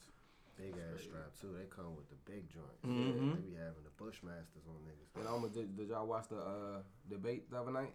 [0.57, 1.53] Big ass strap too.
[1.59, 2.85] They come with the big joints.
[2.85, 3.37] Mhm.
[3.37, 5.19] They be having the Bushmasters on niggas.
[5.19, 7.93] And almost did, did y'all watch the uh, debate the other night?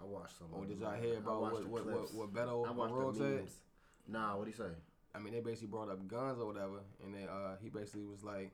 [0.00, 0.48] I watched some.
[0.52, 3.36] Or did y'all hear about what the what, what what Beto I O'Rourke the said?
[3.40, 3.60] memes.
[4.08, 4.70] Nah, what he say?
[5.14, 8.24] I mean, they basically brought up guns or whatever, and they uh he basically was
[8.24, 8.50] like,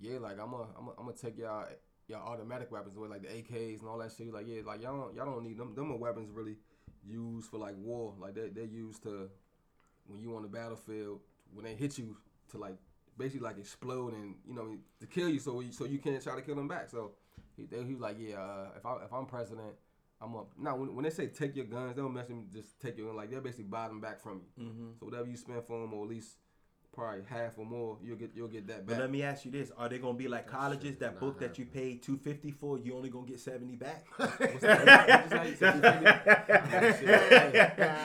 [0.00, 1.66] yeah, like I'm gonna I'm gonna I'm gonna take y'all
[2.08, 4.32] y'all automatic weapons away, like the AKs and all that shit.
[4.32, 5.74] Like yeah, like y'all don't, y'all don't need them.
[5.74, 6.56] Them are weapons really
[7.04, 8.14] used for like war.
[8.18, 9.28] Like they they're used to
[10.06, 11.20] when you on the battlefield
[11.52, 12.16] when they hit you
[12.50, 12.76] to like
[13.18, 16.34] basically like explode and you know to kill you so you, so you can't try
[16.34, 16.90] to kill them back.
[16.90, 17.12] So
[17.56, 19.74] he they, he was like yeah, uh, if I if I'm president.
[20.18, 20.48] I'm up.
[20.58, 23.16] Now, when, when they say take your guns, they don't mention just take your gun.
[23.16, 24.64] Like they're basically buy them back from you.
[24.64, 24.86] Mm-hmm.
[24.98, 26.38] So whatever you spend for them, or at least
[26.96, 29.70] probably half or more, you'll get you'll get that But let me ask you this:
[29.78, 32.16] Are they gonna be like That colleges shit that not book that you paid two
[32.16, 32.78] fifty for?
[32.78, 34.06] You only gonna get seventy back.
[34.16, 35.30] What's that?
[35.30, 36.96] What's that?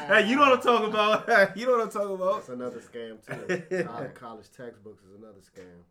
[0.07, 1.27] hey, you know what I'm talking about.
[1.57, 2.35] you know what I'm talking about.
[2.35, 3.87] That's another scam too.
[3.89, 5.83] All the college textbooks is another scam.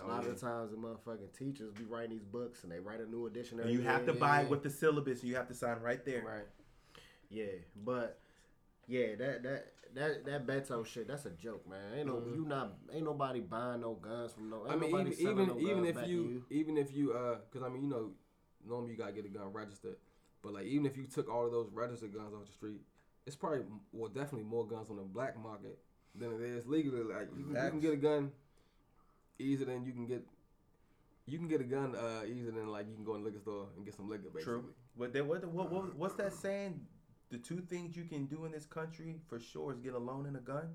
[0.00, 0.30] A Oh, lot yeah.
[0.30, 3.26] of the times the motherfucking teachers be writing these books and they write a new
[3.26, 4.14] edition And every you have year.
[4.14, 4.48] to buy yeah.
[4.48, 5.22] with the syllabus.
[5.22, 6.22] You have to sign right there.
[6.26, 6.46] right.
[7.28, 7.44] Yeah,
[7.84, 8.18] but
[8.86, 11.98] yeah, that that that that Beto shit, that's a joke, man.
[11.98, 14.64] Ain't no you not ain't nobody buying no guns from no.
[14.66, 17.36] Ain't I mean, even even no even if back to you, even if you uh,
[17.52, 18.10] cause I mean you know,
[18.66, 19.96] normally you gotta get a gun registered,
[20.42, 22.80] but like even if you took all of those registered guns off the street,
[23.26, 23.60] it's probably
[23.92, 25.78] well definitely more guns on the black market
[26.14, 27.02] than it is legally.
[27.02, 28.32] Like you can, you can get a gun
[29.38, 30.24] easier than you can get.
[31.24, 33.40] You can get a gun uh, easier than like you can go in the liquor
[33.40, 34.24] store and get some liquor.
[34.24, 34.42] Basically.
[34.42, 34.64] True.
[34.98, 36.80] But then what, what, what what's that saying?
[37.32, 40.26] The two things you can do in this country for sure is get a loan
[40.26, 40.68] and a gun.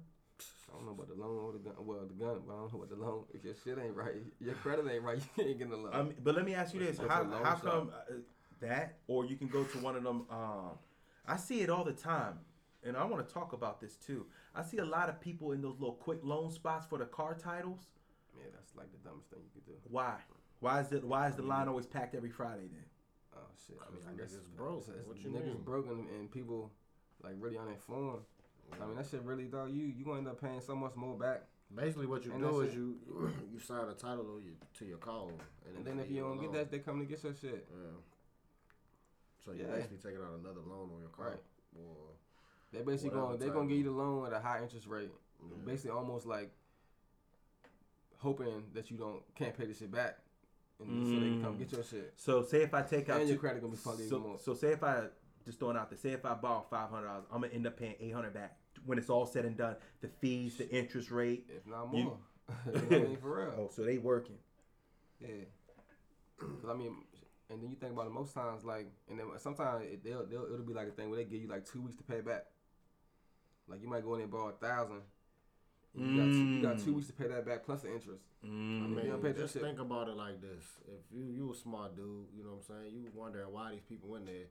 [0.67, 1.76] I don't know about the loan or the gun.
[1.80, 3.26] Well, the gun, but I don't know about the loan.
[3.32, 6.08] If your shit ain't right, your credit ain't right, you ain't getting a loan.
[6.08, 8.13] Mean, but let me ask you this: How, how come uh,
[8.60, 10.26] that, or you can go to one of them?
[10.32, 10.80] Um,
[11.28, 12.39] I see it all the time,
[12.84, 14.26] and I want to talk about this too.
[14.56, 17.36] I see a lot of people in those little quick loan spots for the car
[17.36, 17.86] titles.
[18.36, 19.74] Man, that's like the dumbest thing you could do.
[19.91, 20.15] Why?
[20.60, 21.04] Why is it?
[21.04, 22.87] Why is the line always packed every Friday then?
[23.65, 23.78] Shit!
[23.82, 24.82] I mean, I guess broke.
[24.84, 25.62] it's- it's What you niggas mean?
[25.63, 26.72] broke and, and people
[27.24, 28.22] like really uninformed.
[28.82, 29.65] I mean, that shit really though.
[29.65, 31.43] You you gonna end up paying so much more back.
[31.74, 32.98] Basically, what you And do is you
[33.54, 35.28] you sign a title to your, to your car,
[35.76, 37.67] And then if you don't get that, they come to get your shit.
[37.70, 37.88] yeah.
[39.43, 39.76] So you're Yeah.
[39.76, 41.30] basically taking out another loan on your car.
[41.32, 41.43] Right.
[41.78, 41.96] Or,
[42.72, 43.62] They basically going they title.
[43.62, 45.12] gonna give you the loan at a high interest rate.
[45.41, 45.56] Yeah.
[45.65, 46.52] Basically, almost like
[48.17, 50.20] hoping that you don't can't pay the shit back,
[50.80, 51.60] and so they can come Mm.
[51.60, 52.13] get your shit.
[52.18, 54.38] So say if I take out And your two- credit gonna be even so, more.
[54.40, 55.08] so say if I
[55.46, 55.98] just throwing out there.
[55.98, 58.58] Say if I borrow five hundred dollars, I'm gonna end up paying eight hundred back
[58.86, 59.76] when it's all said and done.
[60.02, 61.46] The fees, the interest rate.
[61.50, 62.18] If not more.
[62.66, 63.54] you know what I mean, for real.
[63.58, 64.38] Oh, so they working.
[65.20, 65.28] Yeah.
[66.38, 66.96] Cause I mean,
[67.50, 68.12] and then you think about it.
[68.12, 71.18] Most times, like, and then sometimes it, they'll, they'll it'll be like a thing where
[71.18, 72.46] they give you like two weeks to pay back.
[73.68, 75.02] Like you might go in and borrow a thousand.
[75.98, 76.96] And You, got two, you got two Mm.
[76.96, 78.22] weeks to pay that back plus the interest.
[78.44, 79.64] I I mean, mean, you don't pay that just shit.
[79.64, 82.84] think about it like this: if you you a smart dude, you know what I'm
[82.84, 82.96] saying.
[83.04, 84.46] You wondering why these people in there.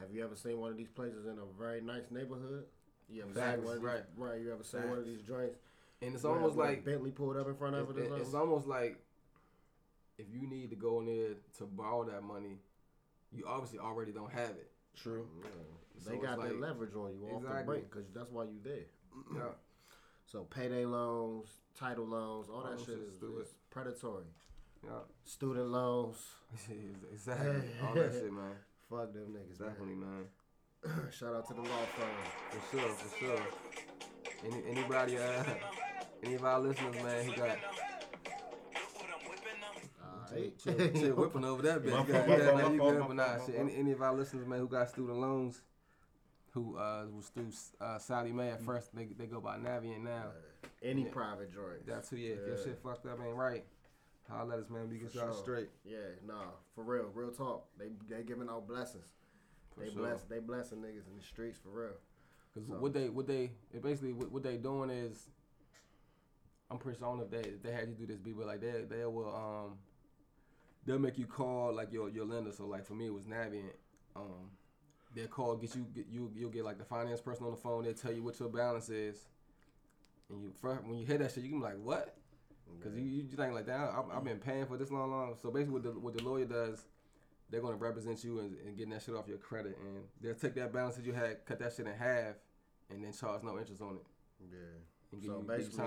[0.00, 2.64] Have you ever seen one of these places in a very nice neighborhood?
[3.08, 4.02] You ever Facts, seen one of these, right.
[4.16, 4.40] right?
[4.40, 5.56] You ever seen one of these joints?
[6.02, 7.96] And it's almost where like Bentley pulled up in front of it.
[8.10, 8.98] or it- it's almost like
[10.18, 12.58] if you need to go in there to borrow that money,
[13.32, 14.70] you obviously already don't have it.
[14.96, 15.26] True.
[15.42, 15.48] Yeah.
[15.98, 17.64] So They it's got that leverage on you off the Exactly.
[17.66, 18.86] break because that's why you there.
[19.34, 19.42] Yeah.
[20.26, 24.24] So payday loans, title loans, all All that them shit is, is predatory.
[24.84, 24.90] Yeah.
[25.24, 26.16] Student loans,
[27.12, 27.62] exactly.
[27.86, 28.52] All that shit, man.
[28.90, 29.58] fuck them niggas.
[29.58, 30.24] Definitely, man.
[30.84, 31.10] Man.
[31.18, 32.60] Shout out to the law firm.
[32.60, 33.42] For sure, for sure.
[34.44, 35.44] Any anybody uh
[36.22, 37.58] any of our listeners, man, who got
[40.02, 40.52] Alright.
[40.62, 41.90] shit, shit whipping over that bitch.
[41.92, 43.56] My You fault, got- yeah, fault, you fault, good, but nah, fault, shit.
[43.60, 45.62] Any, any of our listeners, man, who got student loans,
[46.54, 50.26] who uh was through uh, Sallie Mae at first, they they go by Navient now.
[50.82, 51.10] Any Yeah.
[51.10, 51.86] private joint.
[51.86, 52.34] That's who, yeah.
[52.34, 53.64] If your shit fucked up ain't right,
[54.30, 54.88] holla at us, man.
[54.88, 55.42] We get y'all sure.
[55.42, 55.70] straight.
[55.84, 57.66] Yeah, nah, for real, real talk.
[57.78, 59.06] They they giving out blessings.
[59.74, 60.02] For they sure.
[60.02, 61.94] bless, they blessing niggas in the streets for real.
[62.54, 65.28] Cause So- what they what they it basically what, what they doing is,
[66.70, 68.32] I'm pretty sure I don't know if they if they had you do this, B,
[68.32, 69.78] but like they they will um,
[70.86, 72.52] they'll make you call like your your lender.
[72.52, 73.72] So like for me it was Navient.
[74.14, 74.50] Um,
[75.14, 77.84] they'll call get you get you you'll get like the finance person on the phone.
[77.84, 79.28] They'll tell you what your balance is,
[80.28, 80.52] and you
[80.84, 82.16] when you hear that shit, you can be like what?
[82.82, 83.78] Cause you you think like that.
[83.78, 85.34] I, I've been paying for this long, long.
[85.40, 86.84] So basically, what the what the lawyer does,
[87.50, 90.54] they're gonna represent you and, and getting that shit off your credit, and they'll take
[90.56, 92.34] that balance that you had, cut that shit in half,
[92.90, 94.06] and then charge no interest on it,
[94.50, 94.58] Yeah.
[95.10, 95.84] So you, basically,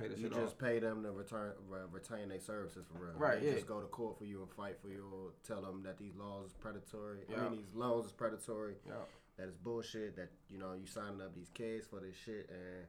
[0.00, 0.58] pay that You shit just off.
[0.58, 3.14] pay them to return re- retain their services for real.
[3.16, 3.54] Right, They yeah.
[3.54, 5.04] Just go to court for you and fight for you.
[5.12, 7.20] Or tell them that these laws is predatory.
[7.28, 7.48] I Yeah.
[7.48, 8.76] mean, these loans is predatory.
[8.86, 8.94] Yeah,
[9.36, 10.16] That is bullshit.
[10.16, 12.86] That you know you signing up these kids for this shit and.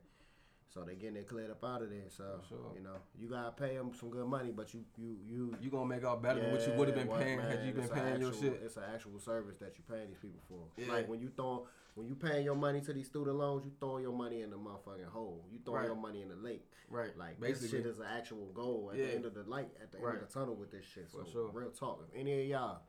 [0.73, 2.07] So they getting it cleared up out of there.
[2.07, 2.71] So sure.
[2.73, 5.85] you know you gotta pay them some good money, but you you you you gonna
[5.85, 8.21] make out better than what you would have been paying had man, you been paying
[8.21, 8.61] your shit.
[8.63, 10.63] It's an actual service that you paying these people for.
[10.81, 10.93] Yeah.
[10.93, 14.03] Like when you throw, when you paying your money to these student loans, you throwing
[14.03, 15.45] your money in the motherfucking hole.
[15.51, 15.87] You throwing Right.
[15.87, 16.65] your money in the lake.
[16.89, 17.67] Right, Like basically.
[17.67, 19.07] this shit is an actual goal at Yeah.
[19.07, 21.09] the end of the light, at the end of the tunnel with this shit.
[21.09, 21.49] So For sure.
[21.49, 22.03] real talk.
[22.09, 22.81] If any of y'all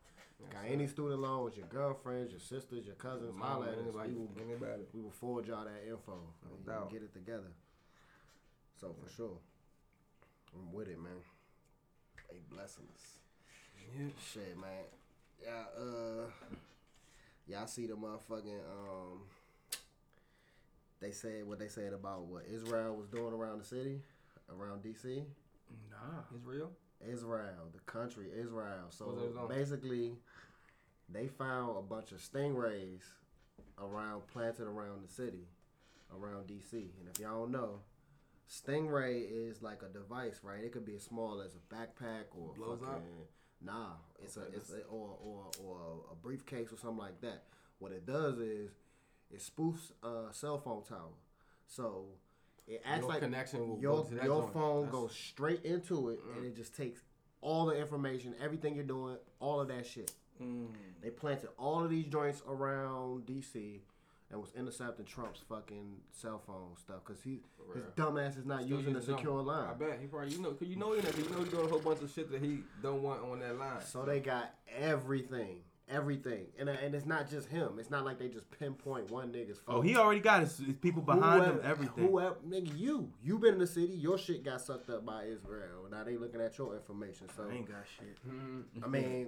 [0.51, 3.77] got any student loans, your girlfriends, your sisters, your cousins, holla at us.
[3.77, 4.87] We will, anybody.
[4.93, 6.33] we will forward y'all that info.
[6.49, 6.89] and doubt.
[6.91, 7.51] get it together.
[8.79, 9.37] So for sure,
[10.53, 11.23] I'm with it, man.
[12.29, 13.19] They blessing us.
[13.97, 14.09] Yeah.
[14.19, 14.83] Shit, man.
[15.41, 16.25] Yeah, uh,
[17.47, 19.21] y'all see the motherfucking um.
[20.99, 23.99] They said what they said about what Israel was doing around the city,
[24.49, 25.23] around DC.
[25.91, 26.37] Nah.
[26.37, 26.71] Israel?
[27.05, 28.85] Israel, the country Israel.
[28.89, 29.49] So What's that on?
[29.49, 30.13] basically,
[31.09, 33.01] they found a bunch of stingrays
[33.77, 35.47] around planted around the city,
[36.17, 36.71] around DC.
[36.73, 37.79] And if y'all don't know,
[38.49, 40.63] stingray is like a device, right?
[40.63, 43.03] It could be as small as a backpack or Blows fucking, up?
[43.65, 45.77] Nah, it's Okay, a it's a, or or or
[46.11, 47.43] a briefcase or something like that.
[47.79, 48.71] What it does is
[49.31, 51.13] it spoofs a cell phone tower.
[51.67, 52.05] So
[52.67, 54.53] it acts Your like connection will your go to that your joint.
[54.53, 55.01] phone That's- Mm.
[55.01, 57.01] goes straight into it, and it just takes
[57.41, 60.11] all the information, everything you're doing, all of that shit.
[60.41, 60.67] Mm.
[61.01, 63.81] They planted all of these joints around DC
[64.33, 67.39] and was intercepting Trump's fucking cell phone stuff because he
[67.73, 69.45] his dumbass is not Still using a using secure them.
[69.45, 69.69] line.
[69.69, 71.65] I bet he probably you know cause you know he know, you know he doing
[71.65, 73.79] a whole bunch of shit that he don't want on that line.
[73.85, 77.77] So they got everything, everything, and uh, and it's not just him.
[77.79, 79.75] It's not like they just pinpoint one nigga's phone.
[79.77, 81.49] Oh, he already got his, his people behind him.
[81.55, 82.07] Whoever- Everything.
[82.07, 83.93] Whoever, nigga, you, you been in the city.
[83.93, 85.85] Your shit got sucked up by Israel.
[85.91, 87.27] Now they looking at your information.
[87.37, 88.17] So I ain't got shit.
[88.27, 88.83] Mm-hmm.
[88.83, 89.27] I mean,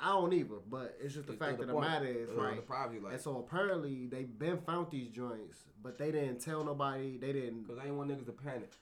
[0.00, 1.88] I don't either, but it's just the fact to of the the point.
[1.88, 2.56] matter is, right?
[2.56, 6.64] the private, like- and so apparently they've been found these joints, but they didn't tell
[6.64, 7.18] nobody.
[7.18, 7.66] They didn't.
[7.66, 8.72] Cause I ain't want niggas to panic.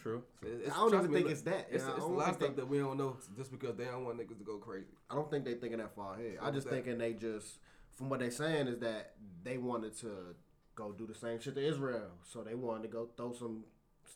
[0.00, 0.22] True.
[0.42, 1.66] It's- I don't even me, think look, it's that.
[1.70, 3.84] It's, Yeah, I it's a lot of stuff that we don't know just because they
[3.84, 4.86] don't want niggas to go crazy.
[5.10, 6.38] I don't think they thinking that far ahead.
[6.40, 6.70] I just was that?
[6.70, 7.58] thinking they just,
[7.92, 10.34] from what they saying, is that they wanted to
[10.74, 12.12] go do the same shit to Israel.
[12.24, 13.64] So they wanted to go throw some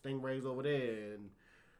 [0.02, 1.30] stingrays over there and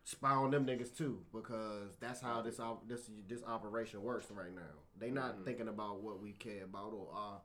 [0.05, 4.55] spy on them niggas too, because that's how this op- this this operation works right
[4.55, 4.63] now.
[4.99, 5.45] They not Mm-hmm.
[5.45, 7.41] thinking about what we care about or our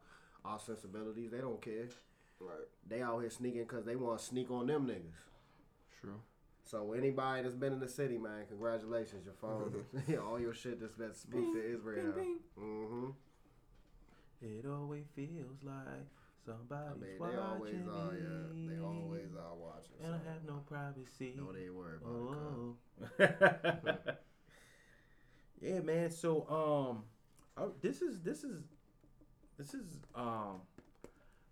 [0.45, 1.31] our sensibilities.
[1.31, 1.89] They don't care.
[2.39, 2.67] Right.
[2.87, 5.19] They out here sneaking because they want to sneak on them niggas.
[5.99, 6.21] True.
[6.63, 9.25] So anybody that's been in the city, man, congratulations.
[9.25, 9.83] Your phone,
[10.25, 12.13] all your shit that's been spoofed to Israel.
[12.13, 12.39] bing.
[12.57, 13.07] Mm-hmm.
[14.41, 16.07] It always feels like
[16.47, 18.11] I somebody's mean, they watching always are.
[18.11, 18.19] me.
[18.21, 19.95] Yeah, they always are watching.
[20.03, 21.33] And I so have no privacy.
[21.37, 24.07] Don't even worry about it.
[24.09, 24.13] Oh.
[25.61, 26.11] yeah, man.
[26.11, 27.03] So, um,
[27.57, 28.63] oh, this is this is
[29.57, 29.83] this is
[30.15, 30.61] um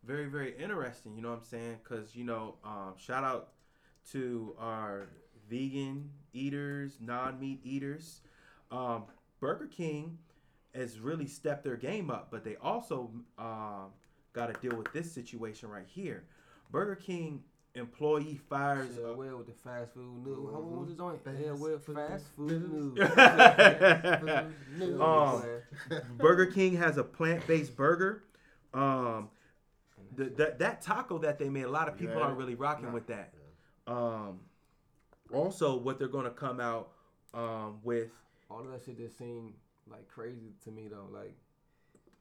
[0.04, 1.16] very very interesting.
[1.16, 1.78] You know what I'm saying?
[1.84, 3.50] Because you know, um, shout out
[4.12, 5.10] to our
[5.50, 8.22] vegan eaters, non-meat eaters.
[8.72, 9.06] Um,
[9.40, 10.18] Burger King
[10.74, 13.92] has really stepped their game up, but they also um,
[14.34, 16.24] got to deal with this situation right here.
[16.72, 17.44] Burger King
[17.76, 18.98] employee fires.
[19.00, 20.50] Yeah, well with the fast food news.
[20.52, 20.78] How Mhm.
[20.80, 21.24] was the joint?
[21.24, 22.98] Fast Yeah, well fast food news.
[22.98, 24.54] news.
[24.78, 25.02] News.
[25.02, 25.44] Um,
[26.18, 28.24] Burger King has a plant-based burger.
[28.74, 29.30] Um,
[30.16, 32.22] the, that that taco that they made, a lot of people Yeah.
[32.22, 32.94] aren't really rocking Nah.
[32.94, 33.34] with that.
[33.86, 34.40] Um,
[35.34, 36.92] also, what they're gonna come out
[37.34, 38.10] um, with
[38.50, 39.54] all of that shit just seemed
[39.90, 41.08] like crazy to me though.
[41.12, 41.36] Like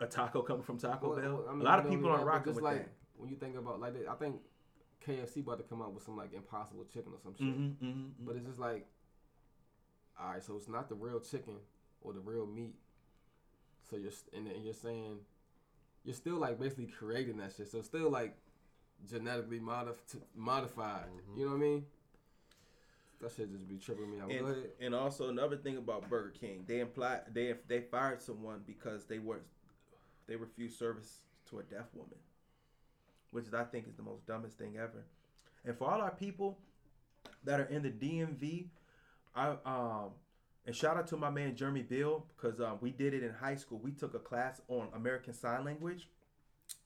[0.01, 1.45] a taco coming from Taco well, Bell.
[1.49, 2.93] I mean, a lot of people aren't rocking just with like that.
[3.17, 4.37] when you think about like they, I think
[5.07, 7.47] KFC about to come out with some like impossible chicken or some shit.
[7.47, 8.87] Mm-hmm, mm-hmm, But it's just like,
[10.21, 11.55] all right, so it's not the real chicken
[12.01, 12.75] or the real meat.
[13.89, 15.19] So you're st- and you're saying
[16.05, 17.71] you're still like basically creating that shit.
[17.71, 18.37] So it's still like
[19.09, 21.05] genetically modif- modified.
[21.07, 21.39] Mm-hmm.
[21.39, 21.85] You know what I mean?
[23.21, 24.31] That shit just be tripping me out.
[24.31, 29.07] And, and also another thing about Burger King, they implied they they fired someone because
[29.07, 29.41] they were
[30.29, 32.19] they refused service to a deaf woman,
[33.31, 35.05] which I think is the most dumbest thing ever.
[35.65, 36.59] And for all our people
[37.45, 38.67] that are in the DMV,
[39.35, 40.11] I um
[40.67, 43.55] and shout out to my man Jeremy Bill because um, we did it in high
[43.55, 43.79] school.
[43.79, 46.09] We took a class on American Sign Language,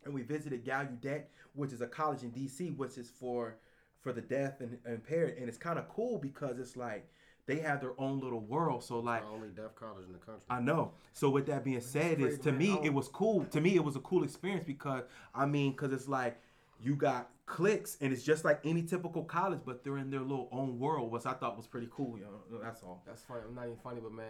[0.05, 1.25] and we visited Gallaudet,
[1.55, 3.57] which is a college in DC, which is for
[4.03, 5.39] for the deaf and and impaired.
[5.39, 7.11] And it's kind of cool because it's like
[7.51, 8.85] they have their own little world.
[8.85, 10.45] So like The only deaf college in the country.
[10.49, 10.93] I know.
[11.13, 13.45] So with that being said, is to me I it was cool.
[13.47, 16.41] To me it was a cool experience because I mean, because it's like
[16.81, 20.49] you got clicks and it's just like any typical college, but they're in their little
[20.53, 22.17] own world, which I thought was pretty cool.
[22.17, 23.03] You know, that's all.
[23.05, 23.41] That's funny.
[23.47, 24.27] I'm not even funny, but man,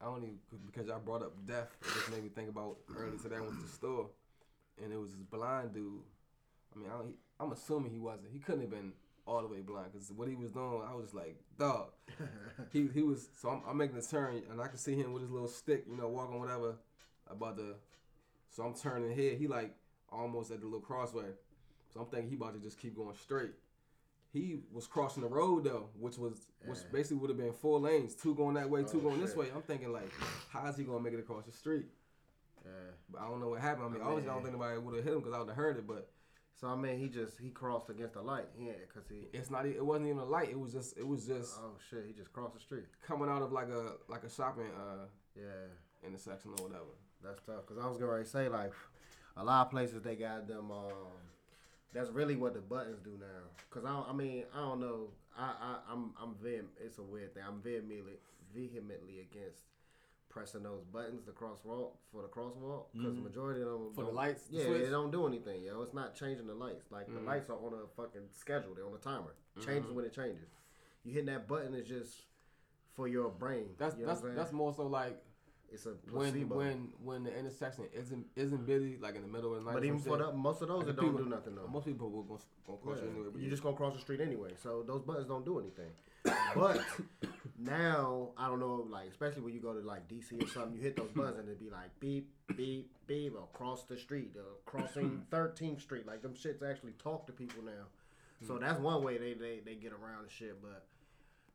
[0.00, 0.34] I only
[0.66, 3.36] because I brought up deaf, It just made me think about earlier today.
[3.36, 4.06] I went to the store,
[4.82, 6.02] and it was this blind dude.
[6.74, 8.30] I mean, I don't, he, I'm assuming he wasn't.
[8.32, 8.92] He couldn't have been
[9.26, 11.88] all the way blind because what he was doing, I was just like, dog.
[12.72, 13.28] he he was.
[13.40, 15.84] So I'm, I'm making a turn, and I can see him with his little stick,
[15.88, 16.76] you know, walking whatever
[17.30, 17.76] about the.
[18.50, 19.34] So I'm turning here.
[19.34, 19.74] He like
[20.10, 21.30] almost at the little crossway.
[21.92, 23.52] So I'm thinking he about to just keep going straight.
[24.32, 28.14] He was crossing the road though, which was which basically would have been four lanes,
[28.16, 29.46] two going that way, two Oh, going this way.
[29.54, 30.10] I'm thinking like,
[30.50, 31.86] how is he gonna make it across the street?
[32.64, 32.70] Yeah.
[33.10, 33.86] But I don't know what happened.
[33.86, 35.48] I mean, I obviously I don't think anybody would have hit him because I would
[35.48, 35.86] have heard it.
[35.86, 36.08] But
[36.60, 38.46] So I mean, he just he crossed against the light.
[38.58, 39.26] Yeah, cause he.
[39.36, 39.66] it's not.
[39.66, 40.50] It wasn't even a light.
[40.50, 40.96] It was just.
[40.96, 42.04] It was just Oh shit!
[42.06, 42.84] He just crossed the street.
[43.06, 45.42] coming out of like a like a shopping uh Yeah,
[46.06, 46.94] intersection or whatever.
[47.22, 47.66] that's tough.
[47.66, 48.72] Cause I was gonna say like,
[49.36, 50.70] a lot of places they got them.
[50.70, 50.92] Um,
[51.92, 53.48] that's really what the buttons do now.
[53.70, 55.08] Cause I, I mean, I don't know.
[55.36, 57.42] I, I, I'm, I'm vehem- It's a weird thing.
[57.46, 58.14] I'm vehemently,
[58.54, 59.62] vehemently against
[60.34, 62.86] pressing those buttons the crosswalk for the crosswalk.
[63.00, 64.82] Cause the majority of them For the lights, yeah, switch?
[64.82, 65.62] they don't do anything.
[65.62, 66.90] Yo, it's not changing the lights.
[66.90, 67.26] Like the Mm.
[67.26, 68.74] lights are on a fucking schedule.
[68.74, 69.32] They're on a timer.
[69.64, 69.94] Changes Mm-hmm.
[69.94, 70.48] when it changes.
[71.04, 72.12] You hitting that button is just
[72.96, 73.66] for your brain.
[73.78, 75.22] That's you know that's that's more so like
[75.72, 76.56] It's a when placebo.
[76.56, 79.74] when when when the intersection isn't isn't busy like in the middle of the night.
[79.74, 81.68] but even for the, most of those, like it don't people- do nothing though.
[81.68, 82.38] Most people will go
[82.82, 83.28] cross you Yeah, anyway.
[83.32, 83.50] But you yeah.
[83.50, 85.90] just gonna cross the street anyway, so those buttons don't do anything.
[86.56, 86.80] But
[87.58, 90.80] now I don't know, like especially when you go to like DC or something, you
[90.80, 95.22] hit those buttons and it'd be like beep beep beep across the street, uh, crossing
[95.30, 96.06] 13th Street.
[96.06, 97.86] Like them shits actually talk to people now.
[98.46, 100.60] So that's one way they, they, they get around the shit.
[100.60, 100.84] But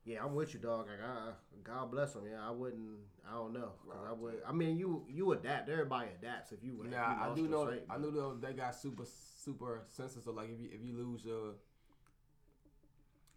[0.05, 0.87] yeah, I'm with you, dog.
[0.87, 1.31] Like I,
[1.63, 2.23] God bless them.
[2.31, 2.97] Yeah, I wouldn't.
[3.29, 3.73] I don't know.
[3.87, 4.41] 'Cause I would.
[4.47, 5.69] I mean, you you adapt.
[5.69, 6.51] Everybody adapts.
[6.51, 7.65] If you if you I do know.
[7.67, 9.03] sight, I knew though they got super
[9.43, 10.23] super sensitive.
[10.23, 11.55] So like if you if you lose your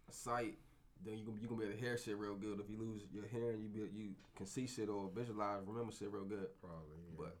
[0.09, 0.57] sight,
[1.03, 2.59] then you you gonna be able to hear shit real good.
[2.63, 6.11] If you lose your hearing, you be you can see shit or visualize, remember shit
[6.11, 6.47] real good.
[6.63, 6.99] probably.
[7.11, 7.19] Yeah.
[7.19, 7.33] But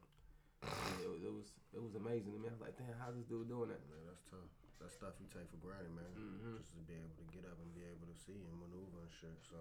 [0.63, 2.47] yeah, it, was, it was it was amazing to me.
[2.47, 3.81] I was like, damn, how's this dude doing that?
[3.91, 4.51] Man, that's tough.
[4.83, 6.07] That stuff you take for granted, man.
[6.15, 6.59] Mhm.
[6.59, 9.11] Just to be able to get up and be able to see and maneuver and
[9.15, 9.39] shit.
[9.47, 9.55] So,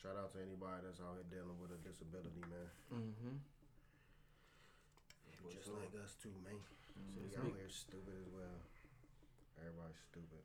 [0.00, 2.68] shout out to anybody that's out here dealing with a disability, man.
[2.88, 3.36] Mm-hmm.
[5.52, 6.56] Just like us too, man.
[6.88, 7.54] Shit, We it's out me.
[7.60, 8.58] here stupid as well.
[9.60, 10.42] Everybody's stupid.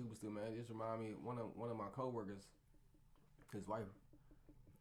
[0.00, 0.52] Stupid, stupid man.
[0.54, 2.46] It just remind me one of one of my coworkers,
[3.52, 3.84] his wife,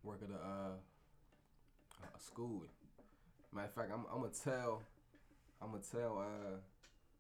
[0.02, 0.72] work at a, uh,
[2.16, 2.64] a school.
[3.54, 4.82] Matter of fact, I'm, I'm gonna tell,
[5.62, 6.56] I'm gonna tell uh,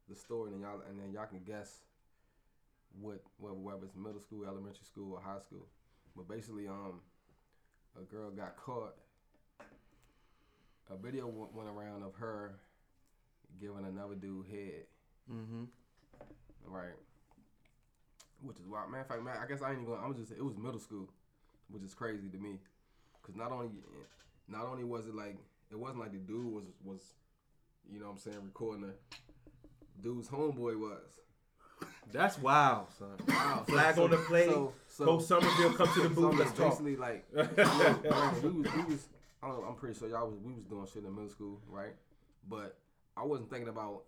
[0.07, 1.79] the story, and y'all and then y'all can guess
[3.01, 5.67] what what whether it's middle school, elementary school, or high school.
[6.15, 7.01] But basically, um,
[7.99, 8.95] a girl got caught
[10.89, 12.59] a video w- went around of her
[13.59, 14.85] giving another dude head.
[15.29, 15.65] Mm-hmm.
[16.65, 16.95] Right.
[18.41, 18.89] Which is wild.
[18.91, 19.99] Man, in fact, man, I guess I ain't even going.
[20.03, 20.31] I'm just.
[20.31, 21.09] It was middle school,
[21.69, 22.59] which is crazy to me,
[23.21, 23.69] because not only,
[24.47, 25.37] not only was it like
[25.71, 27.01] it wasn't like the dude was was,
[27.91, 28.93] you know, what I'm saying recording the
[30.01, 31.01] dude's homeboy was.
[32.11, 33.09] That's wild, son.
[33.27, 33.63] Wow.
[33.69, 34.49] Flag So- on the plate.
[34.49, 36.31] so- so- Go Somerville, come to the booth.
[36.33, 36.69] I'm Let's talk.
[36.71, 37.45] basically like, know,
[38.43, 39.07] we was, we was,
[39.43, 41.61] I don't know, I'm pretty sure y'all was, we was doing shit in middle school,
[41.69, 41.93] right?
[42.49, 42.77] But
[43.15, 44.03] I wasn't thinking about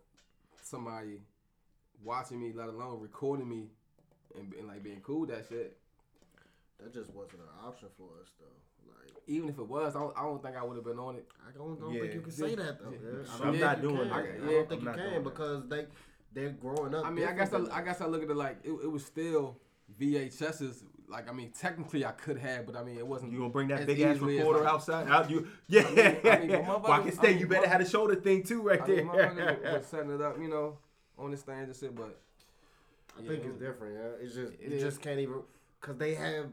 [0.63, 1.19] somebody
[2.03, 3.67] watching me, let alone recording me,
[4.37, 5.77] and, and like being cool with that shit.
[6.79, 8.91] That just wasn't an option for us though.
[8.91, 11.15] Like Even if it was, I don't, I don't think I would have been on
[11.15, 11.27] it.
[11.47, 12.01] I don't, don't Yeah.
[12.01, 12.89] think you can say that though.
[12.91, 12.97] Yeah.
[13.03, 13.29] Yeah.
[13.29, 14.09] I I'm don't think you doing can.
[14.09, 14.15] that.
[14.15, 15.23] I, I- don't think I'm you not doing can that.
[15.23, 15.85] because they
[16.33, 17.05] they're growing up.
[17.05, 19.05] I mean, I guess I, I guess I look at it like it, it was
[19.05, 19.57] still
[19.99, 20.83] VHS's.
[21.07, 23.33] Like I mean, technically I could have, but I mean it wasn't.
[23.33, 25.07] You gonna bring that big ass easily as, recorder like- outside?
[25.09, 25.45] Out you?
[25.67, 25.81] Yeah.
[25.81, 27.27] I mean, but motherfuckers- well, I can stay.
[27.27, 28.95] I mean, you better mother- have a shoulder thing too, right I there.
[29.03, 30.77] mean, motherfuckers was- was setting it up, you know,
[31.19, 32.17] on the stands and shit, but.
[33.19, 33.95] I think it's different.
[33.95, 34.81] Yeah, it's just It you is.
[34.83, 35.41] just can't even
[35.79, 36.45] because they have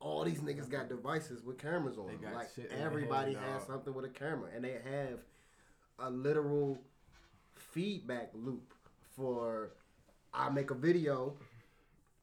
[0.00, 2.06] all these niggas got devices with cameras on.
[2.08, 5.18] They got Like shit everybody head, has something with a camera, and they have
[5.98, 6.78] a literal
[7.54, 8.72] feedback loop
[9.16, 9.70] for.
[10.34, 11.34] I make a video,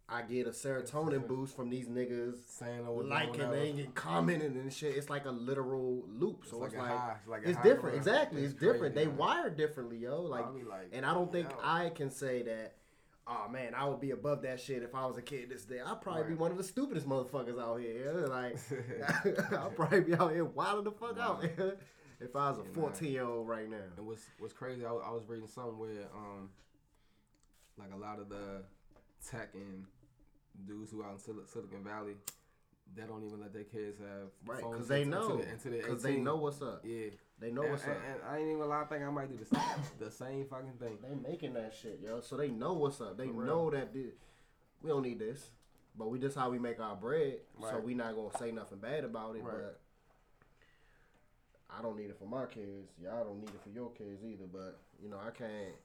[0.07, 4.95] I get a serotonin boost from these niggas saying liking they and commenting and shit.
[4.95, 6.45] It's like a literal loop.
[6.45, 7.97] So It's it's, like like, it's like it's different.
[7.97, 8.93] Exactly, It's it's, different.
[8.93, 9.17] crazy, they man.
[9.17, 10.21] wired differently, yo.
[10.21, 11.47] Like, like, and I don't think.
[11.63, 12.75] I can say that.
[13.27, 15.79] Oh man, I would be above that shit if I was a kid this day.
[15.83, 18.25] I'd probably be one of the stupidest motherfuckers out here.
[18.29, 18.57] Like,
[19.59, 21.43] I'll probably be out here wilding the fuck out
[22.19, 23.77] if I was a 14 year old right now.
[23.97, 24.85] And what's what's crazy?
[24.85, 26.49] I, was- I was reading something where um,
[27.79, 28.61] like a lot of the
[29.27, 29.85] tech and
[30.67, 32.13] dudes who out in Sil- Silicon Valley,
[32.95, 35.37] they don't even let their kids have Right, phones because they know.
[35.37, 36.83] they- until Because they know what's up.
[36.85, 37.07] Yeah,
[37.39, 37.97] They know and, what's and, up.
[38.09, 38.81] and I ain't even lie.
[38.81, 39.61] I think I might do the same,
[39.99, 40.97] the same fucking thing.
[41.03, 42.21] They making that shit, yo.
[42.21, 43.17] So they know what's up.
[43.17, 44.13] They know that thi-
[44.81, 45.49] we don't need this,
[45.97, 47.39] but we just how we make our bread.
[47.59, 49.43] So we not gonna say nothing bad about it.
[49.43, 49.51] Right.
[49.53, 49.81] But
[51.77, 52.87] I don't need it for my kids.
[53.03, 54.45] Y'all don't need it for your kids either.
[54.51, 55.75] But you know, I can't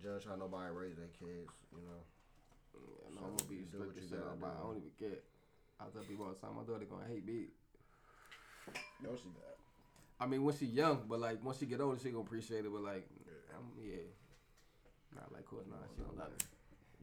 [0.00, 1.50] judge how nobody raise their kids.
[1.74, 2.02] You know,
[2.78, 4.54] Yeah, no, I'm gonna be you do what strict you as shit gotta about.
[4.54, 4.66] I do.
[4.68, 5.24] don't even get.
[5.80, 7.50] I tell people all the time, my daughter gonna hate me.
[9.02, 9.57] no, she got.
[10.20, 12.72] I mean, when she young, but like once she get older, she gonna appreciate it.
[12.72, 13.08] But like,
[13.56, 13.96] I'm, yeah,
[15.14, 16.44] not like course, nah, she don't love it.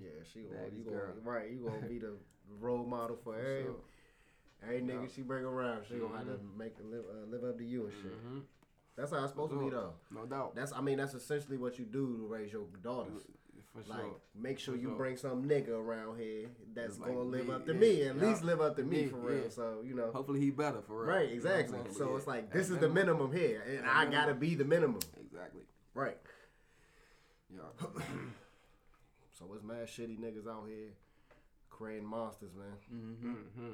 [0.02, 1.50] Yeah, she gonna you gonna right.
[1.50, 2.14] You gonna be the
[2.60, 3.76] role model for every sure.
[4.64, 5.08] every nigga Yeah.
[5.16, 5.86] she bring around.
[5.88, 8.12] She gonna have to make live uh, live up to you and shit.
[8.12, 8.40] Mm-hmm.
[8.98, 9.94] That's how it's supposed to be though.
[10.12, 10.56] No doubt.
[10.56, 13.24] That's I mean that's essentially what you do to raise your daughters.
[13.76, 13.96] For sure.
[13.96, 14.98] Like make sure For you sure.
[14.98, 18.02] bring some nigga around here that's like gonna live me, up to yeah, me.
[18.04, 18.28] At yeah.
[18.28, 19.44] least live up to me Me, for real.
[19.44, 19.50] yeah.
[19.50, 20.12] So you know.
[20.14, 21.16] Hopefully he better for real.
[21.16, 21.80] Right, You know exactly.
[21.94, 24.12] So it's like at this is the minimum here, and At I minimum.
[24.12, 25.02] gotta be the minimum.
[25.20, 25.64] Exactly.
[25.94, 26.18] Right.
[27.54, 27.88] Yeah.
[29.38, 30.94] So it's mad shitty niggas out here
[31.70, 33.72] creating monsters, man, mm-hmm.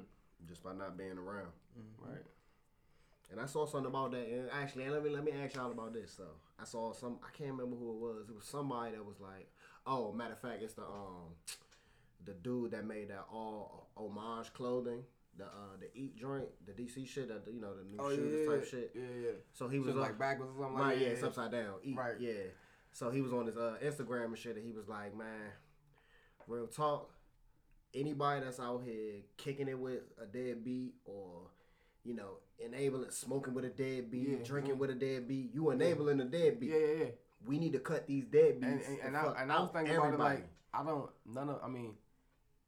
[0.50, 1.52] just by not being around.
[2.00, 2.26] Right.
[3.32, 4.28] And I saw something about that.
[4.28, 6.12] And actually, let me let me ask y'all about this.
[6.18, 6.24] So
[6.60, 7.20] I saw some.
[7.24, 8.30] I can't remember who it was.
[8.30, 9.48] It was somebody that was like,
[9.86, 11.34] oh, matter of fact, it's the um,
[12.26, 15.04] the dude that made that all homage clothing.
[15.38, 18.46] The uh the eat joint, the DC shit, that you know the new Oh shooters
[18.46, 18.52] yeah.
[18.56, 18.92] type shit.
[18.94, 19.32] Yeah, yeah.
[19.54, 21.14] So he was on- like backwards or something Right, like yeah, that.
[21.14, 21.76] it's upside down.
[21.84, 22.16] Eat, Right.
[22.20, 22.34] yeah.
[22.92, 25.28] So he was on his uh, Instagram and shit, and he was like, "Man,
[26.48, 27.10] real talk.
[27.94, 31.48] Anybody that's out here kicking it with a dead beat, or
[32.04, 34.78] you know, enabling smoking with a deadbeat, Yeah, drinking yeah.
[34.80, 36.72] with a dead beat, you enabling a deadbeat.
[36.72, 37.06] Yeah, yeah, yeah.
[37.46, 38.64] We need to cut these deadbeats.
[38.64, 40.36] And, and, and, I, and I was thinking about it everybody.
[40.36, 41.96] like I don't none of I mean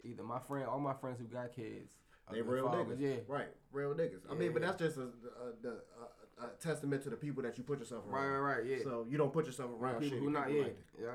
[0.03, 1.93] either my friend all my friends who got kids
[2.27, 3.47] uh, They real niggas, yeah right?
[3.71, 4.21] Real niggas.
[4.29, 7.57] I Yeah, mean, but that's just a, a, a, a testament to the people that
[7.57, 8.25] you put yourself around.
[8.31, 10.61] right right right yeah So you don't put yourself around people shitty who not yeah
[10.63, 11.07] like yeah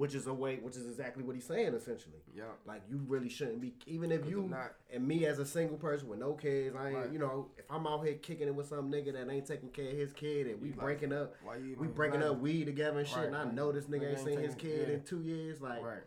[0.00, 2.20] which is a way, which is exactly what he's saying essentially.
[2.34, 5.76] yeah Like you really shouldn't be, even if you not- and me as a single
[5.76, 7.12] person with no kids, I ain't, Right.
[7.12, 9.90] you know, if I'm out here kicking it with some nigga that ain't taking care
[9.90, 12.98] of his kid, and we You like, breaking up, you we breaking up weed together
[12.98, 13.54] and shit, Right, and I right.
[13.54, 14.94] know this nigga Nigga ain't seen his kid yeah.
[14.94, 16.02] in two years, like right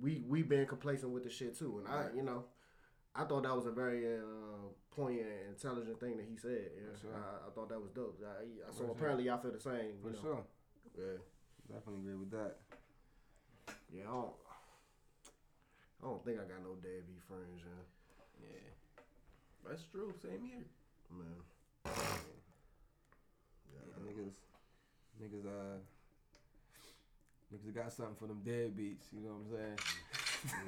[0.00, 2.44] we we been complacent with the shit too, and I, you know,
[3.14, 4.20] I thought that was a very uh,
[4.90, 6.70] poignant, intelligent thing that he said.
[6.74, 7.10] Yeah, For sure.
[7.14, 8.18] I, I thought that was dope.
[8.24, 8.90] I, I, so For sure.
[8.92, 9.94] apparently y'all feel the same.
[10.02, 10.20] for you know.
[10.22, 10.44] sure
[10.98, 11.18] Yeah,
[11.72, 12.56] definitely agree with that
[13.94, 14.02] yeah.
[14.08, 14.34] I don't,
[16.02, 18.48] I don't think I got no deadbeat friends, yeah.
[18.50, 20.12] yeah That's true.
[20.22, 20.66] Same here.
[21.10, 21.40] man.
[23.72, 24.34] Yeah, niggas,
[25.22, 25.78] niggas, uh,
[27.54, 29.12] niggas got something for them deadbeats.
[29.12, 29.78] You know what I'm saying?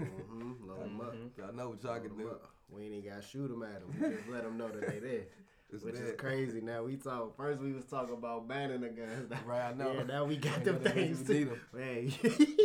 [0.01, 0.69] Mm-hmm.
[0.69, 1.15] Load 'em up.
[1.37, 2.29] Y'all know what y'all Load can 'em do.
[2.31, 2.51] up.
[2.71, 3.95] We ain't even got to shoot them at them.
[4.01, 5.21] We just let them know that they there.
[5.73, 6.61] It's Which is crazy.
[6.61, 7.37] Now we talk.
[7.37, 9.33] First we was talking about banning the guns.
[9.47, 9.95] Right, I know.
[9.95, 11.59] Yeah, now we got them things too.
[11.73, 12.13] Man,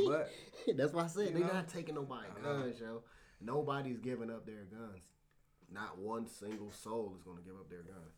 [0.07, 0.29] But
[0.77, 3.01] that's why I said they're not taking nobody guns, yo.
[3.41, 5.01] Nobody's giving up their guns.
[5.73, 8.11] Not one single soul is gonna give up their gun.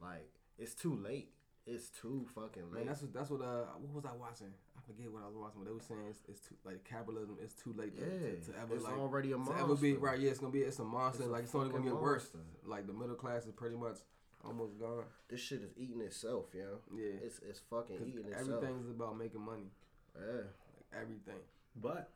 [0.00, 1.30] Like it's too late.
[1.66, 2.80] It's too fucking late.
[2.80, 4.52] man, that's what that's what uh what was I watching?
[4.90, 5.60] I forget what I was watching.
[5.62, 7.36] But they were saying it's, it's too like capitalism.
[7.42, 9.62] It's too late to, yeah, to, to ever it's like already a to monster.
[9.62, 10.18] ever be right.
[10.18, 11.22] Yeah, it's gonna be it's a monster.
[11.22, 12.28] It's a like it's only gonna get worse.
[12.66, 13.98] Like the middle class is pretty much
[14.44, 15.04] almost gone.
[15.28, 16.80] This shit is eating itself, yo.
[16.94, 18.48] Yeah, It's it's fucking eating itself.
[18.48, 19.70] Everything's about making money.
[20.16, 20.42] Yeah.
[20.42, 21.40] Like everything.
[21.76, 22.10] But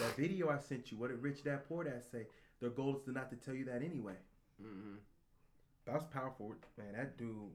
[0.00, 2.26] that video I sent you, what did Rich Dad Poor Dad say?
[2.60, 4.14] Their goal is to not to tell you that anyway.
[4.62, 4.96] Mm-hmm.
[5.86, 6.94] That was powerful, man.
[6.94, 7.50] That dude,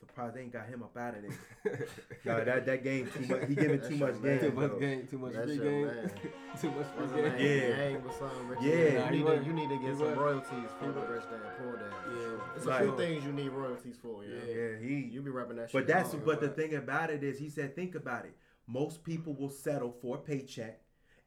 [0.00, 1.88] surprised they ain't got him up out of there.
[2.24, 3.48] no, that that game too much.
[3.48, 4.40] He giving too much game.
[4.40, 5.06] too much game.
[5.10, 5.86] Too much That's free game.
[5.86, 6.10] man.
[6.60, 7.32] too much free game.
[7.36, 7.60] name?
[7.60, 7.76] Yeah.
[7.76, 8.74] Gang with something, Rich Yeah.
[8.74, 8.94] Dad.
[8.94, 10.92] Nah, he you, need to, you need to he get some was- royalties for he
[10.92, 11.92] the was- Rich Dad, Poor Dad.
[12.16, 12.56] Yeah.
[12.56, 14.36] It's Like- a few things you need royalties for, yeah.
[14.46, 14.54] Yeah.
[14.54, 14.94] Yeah, he.
[15.10, 15.72] You be repping that shit.
[15.72, 18.36] But that's but the thing about it is, he said, think about it.
[18.66, 20.80] Most people will settle for a paycheck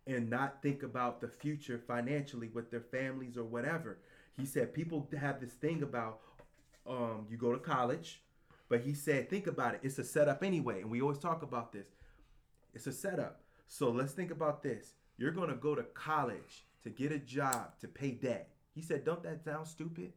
[0.07, 3.99] and not think about the future financially with their families or whatever.
[4.37, 6.19] He said people have this thing about
[6.87, 8.21] um, you go to college,
[8.69, 9.81] but he said, think about it.
[9.83, 11.87] It's a setup anyway, and we always talk about this.
[12.73, 13.41] It's a setup.
[13.67, 14.93] So let's think about this.
[15.17, 18.49] You're gonna go to college to get a job to pay debt.
[18.73, 20.13] He said, don't that sound stupid?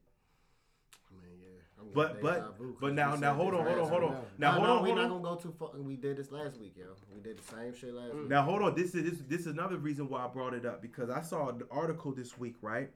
[1.10, 1.48] I mean, yeah.
[1.80, 4.24] I'm But but but now now hold on hold on hold on No.
[4.38, 5.70] now no, hold no, on we're hold not gonna go too far.
[5.78, 6.84] We did this last week, yo.
[7.14, 8.28] We did the same shit last week.
[8.28, 8.74] Now hold on.
[8.74, 11.48] This is this, this is another reason why I brought it up because I saw
[11.48, 12.90] an article this week, right?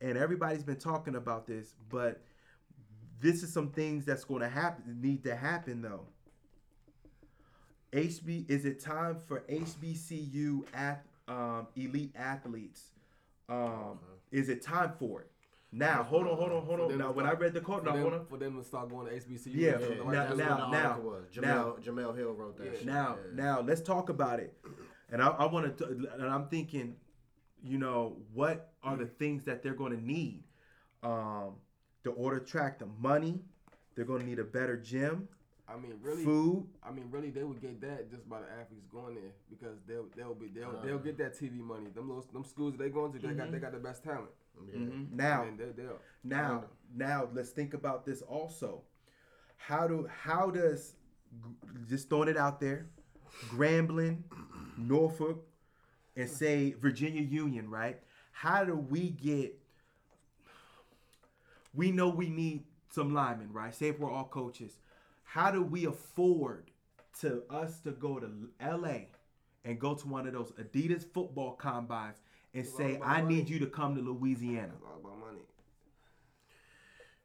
[0.00, 2.22] And everybody's been talking about this, but
[3.22, 6.06] this is some things that's going to happen need to happen though.
[7.92, 12.90] HB is it time for HBCU ath, um, elite athletes?
[13.48, 13.98] Um,
[14.30, 15.30] is it time for it?
[15.74, 16.98] Now hold on, hold on, hold on.
[16.98, 18.26] Now to when I read the quote, For now hold them, on.
[18.26, 19.52] for them to start going to HBCU.
[19.54, 21.24] Yeah, Yeah, stuff now- that's now- now- was.
[21.40, 22.72] now- Jemele, Jemele Hill wrote that Yeah.
[22.72, 22.86] shit.
[22.86, 23.42] Now, yeah.
[23.44, 24.56] now let's talk about it.
[25.10, 26.96] And I, I want to, and I'm thinking,
[27.62, 30.44] you know, what are the things that they're going to need?
[31.02, 31.56] Um,
[32.02, 33.40] the order track, the money.
[33.94, 35.28] They're going to need a better gym,
[35.68, 36.66] I mean, really, food.
[36.82, 40.06] I mean, really, they would get that just by the athletes going there because they'll
[40.16, 40.84] they'll be they'll Uh.
[40.84, 41.90] they'll get that TV money.
[41.94, 44.30] Them little, them schools they going to, they got they got the best talent.
[44.66, 44.78] Yeah.
[44.78, 45.12] Mhm.
[45.12, 48.82] Now, and they, they'll now, now, let's think about this also.
[49.56, 50.96] How do how does
[51.86, 52.86] just throwing it out there,
[53.48, 54.22] Grambling,
[54.76, 55.44] Norfolk,
[56.16, 58.00] and say Virginia Union, right?
[58.32, 59.58] How do we get?
[61.74, 63.74] We know we need some linemen, right?
[63.74, 64.78] Say if we're all coaches,
[65.24, 66.70] how do we afford
[67.20, 69.08] to us to go to L.A.
[69.64, 72.16] and go to one of those Adidas football combines
[72.54, 73.36] and It's say, "I money.
[73.36, 74.72] need you to come to Louisiana"?
[74.74, 75.38] it's all about money.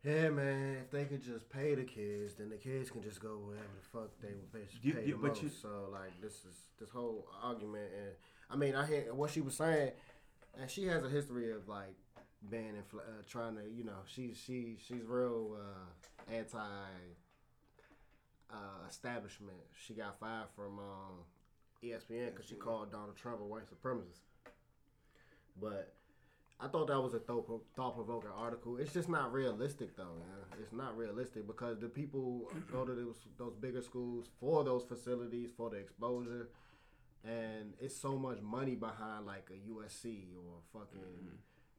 [0.04, 0.78] Yeah, man.
[0.86, 3.86] If they could just pay the kids, then the kids can just go wherever the
[3.92, 4.30] fuck they
[4.72, 5.44] should pay you- the but most.
[5.44, 8.16] you- so like this is this whole argument, and
[8.50, 9.92] I mean I hear what she was saying,
[10.56, 11.96] and she has a history of like
[12.56, 16.60] infl- uh, trying to you know she's she she's real uh, anti
[18.52, 19.58] uh, establishment.
[19.86, 21.26] She got fired from um,
[21.84, 24.22] ESPN because she called Donald Trump a white supremacist.
[25.60, 25.94] But
[26.60, 28.78] I thought that was a thought thought provoking article.
[28.78, 30.60] It's just not realistic though, man.
[30.60, 35.52] It's not realistic because the people go to those those bigger schools for those facilities
[35.56, 36.50] for the exposure,
[37.24, 41.38] and it's so much money behind like a USC or a fucking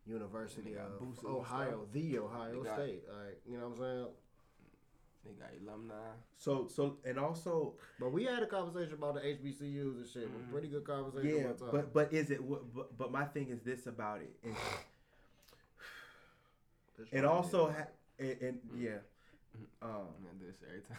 [0.09, 1.93] University of Ohio, stuff.
[1.93, 3.03] the Ohio They got- State.
[3.09, 4.07] Like you know what I'm saying.
[5.25, 5.95] They got alumni.
[6.39, 10.29] So so and also But we had a conversation about the HBCUs and shit.
[10.29, 10.51] Mhm.
[10.53, 11.37] Pretty good conversation.
[11.37, 11.69] yeah, one time.
[11.73, 12.39] but but is it?
[12.41, 14.35] wh- But, but my thing is this about it.
[14.43, 14.55] It,
[16.99, 17.87] This it also ha-
[18.19, 18.99] and, and yeah,
[19.83, 20.99] um, I'm gonna do this every time.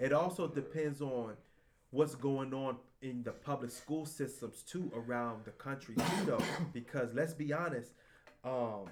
[0.00, 1.36] it also depends on
[1.90, 6.42] what's going on in the public school systems too around the country too though
[6.72, 7.92] because let's be honest
[8.46, 8.86] um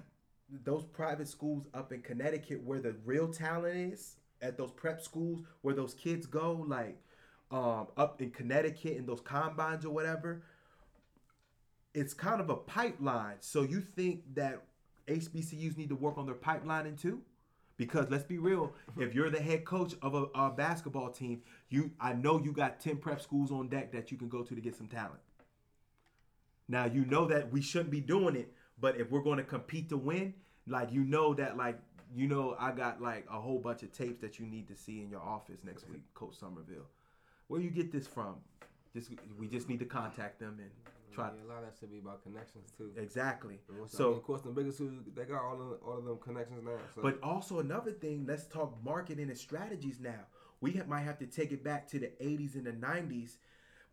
[0.65, 5.41] those private schools up in Connecticut where the real talent is at those prep schools
[5.63, 7.01] where those kids go like
[7.51, 10.43] um up in Connecticut in those combines or whatever
[11.95, 14.61] it's kind of a pipeline so you think that
[15.07, 17.23] HBCUs need to work on their pipelining too
[17.77, 21.91] because let's be real, if you're the head coach of a, a basketball team, you
[22.01, 24.61] I know you got 10 prep schools on deck that you can go to to
[24.61, 25.21] get some talent.
[26.69, 29.89] Now you know that we shouldn't be doing it, but if we're going to compete
[29.91, 30.35] to win,
[30.67, 31.79] like you know that like
[32.15, 35.01] you know I got like a whole bunch of tapes that you need to see
[35.03, 36.87] in your office next week, Coach Somerville.
[37.49, 38.37] Where you get this from?
[38.95, 40.71] Just we just need to contact them and
[41.15, 42.91] Try Yeah, a lot of that should be about connections too.
[42.97, 43.61] exactly.
[43.79, 46.05] Once- I So mean, of course, the biggest two, they got all of, all of
[46.05, 46.77] them connections now.
[46.95, 47.03] So.
[47.03, 50.27] But also another thing, let's talk marketing and strategies now.
[50.61, 53.37] We might have to take it back to the 80s and the 90s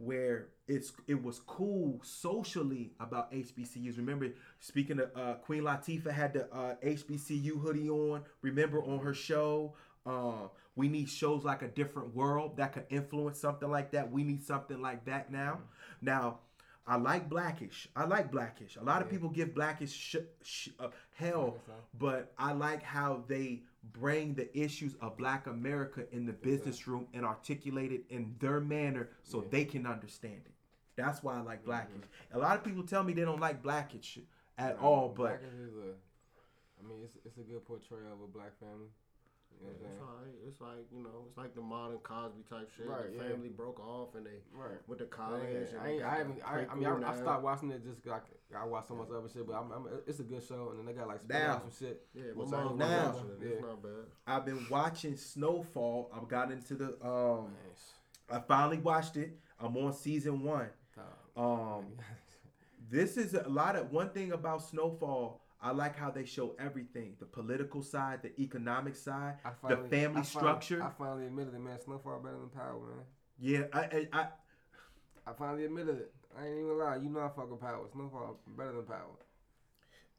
[0.02, 3.98] where it's it was cool socially about HBCUs.
[3.98, 4.30] Remember,
[4.60, 8.24] speaking of uh, Queen Latifah had the uh, HBCU hoodie on.
[8.42, 9.76] Remember on her show,
[10.06, 14.12] uh, we need shows like a different world that could influence something like that.
[14.12, 15.60] We need something like that now.
[16.02, 16.40] Now,
[16.88, 17.88] I like Blackish.
[17.96, 18.76] I like Blackish.
[18.76, 21.58] A lot of people give Blackish sh- sh- uh, hell,
[21.98, 23.62] but I like how they
[23.94, 28.60] bring the issues of Black America in the business room and articulate it in their
[28.60, 30.52] manner so they can understand it.
[30.96, 32.04] That's why I like Blackish.
[32.34, 34.20] A lot of people tell me they don't like Blackish
[34.58, 35.94] at all, but Black is a,
[36.84, 38.90] I mean, it's it's a good portrayal of a black family.
[39.60, 40.02] You know It's saying?
[40.02, 40.36] alright.
[40.48, 42.88] It's like you know, it's like the modern Cosby type shit.
[42.88, 43.30] Right, the yeah.
[43.32, 44.78] family broke off and they Right.
[44.88, 45.44] went to Yeah, college.
[45.72, 46.40] and I, they ain't, got I haven't.
[46.46, 48.14] I, I mean, prequel I, I stopped watching it just 'cause
[48.54, 49.46] I, I watched so much other shit.
[49.48, 52.06] But I'm, I'm, it's a good show, and then they got like spin some shit.
[52.14, 53.12] Yeah, which my I mom now.
[53.14, 53.38] watching it.
[53.42, 53.50] Yeah.
[53.54, 53.92] It's not bad.
[54.28, 56.12] I've been watching Snowfall.
[56.16, 57.54] I've got into the um Man,
[58.32, 59.38] I finally watched it.
[59.60, 60.70] I'm on season 1.
[61.36, 61.80] dog.
[61.80, 61.86] Um
[62.90, 65.41] this is a lot of one thing about Snowfall.
[65.64, 69.90] I like how they show everything: the political side, the economic side, I the finally-
[69.90, 70.84] family I finally- structure.
[70.84, 71.80] I finally admitted it, man.
[71.80, 73.06] Snowfall better than Power, man.
[73.40, 74.28] yeah, I, I, I
[75.28, 76.14] I finally admitted it.
[76.38, 76.96] I ain't even lie.
[76.96, 77.86] You know I fuck with Power.
[77.92, 79.18] Snowfall better than Power.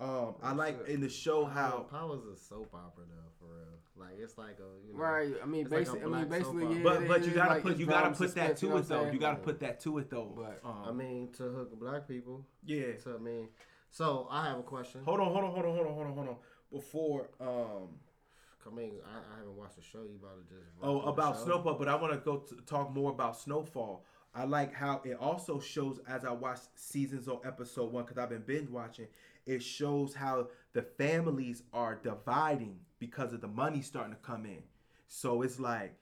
[0.00, 3.78] um I like in the show how Powers a soap opera though, for real.
[3.96, 5.32] Like it's like a you know, Right.
[5.42, 6.92] I mean, It's like a basically, I mean, black soap basically, opera.
[6.94, 6.98] yeah.
[7.00, 8.88] but but you gotta like, put you gotta drama, put that to you know it
[8.88, 9.10] though.
[9.10, 10.32] You gotta put that to it though.
[10.36, 12.46] But um, I mean, to hook black people.
[12.64, 12.84] yeah.
[13.02, 13.48] So I mean,
[13.92, 15.02] so I have a question.
[15.04, 16.36] Hold on, hold on, hold on, hold on, hold on, hold on.
[16.72, 17.88] Before um
[18.66, 20.02] I mean, I, I haven't watched the show.
[20.02, 21.38] You about to just Oh, about?
[21.38, 24.04] Snowfall, but I want to go to talk more about Snowfall.
[24.34, 28.30] I like how it also shows as I watch seasons or episode one because I've
[28.30, 29.08] been binge watching.
[29.46, 34.62] It shows how the families are dividing because of the money starting to come in.
[35.08, 35.94] So it's like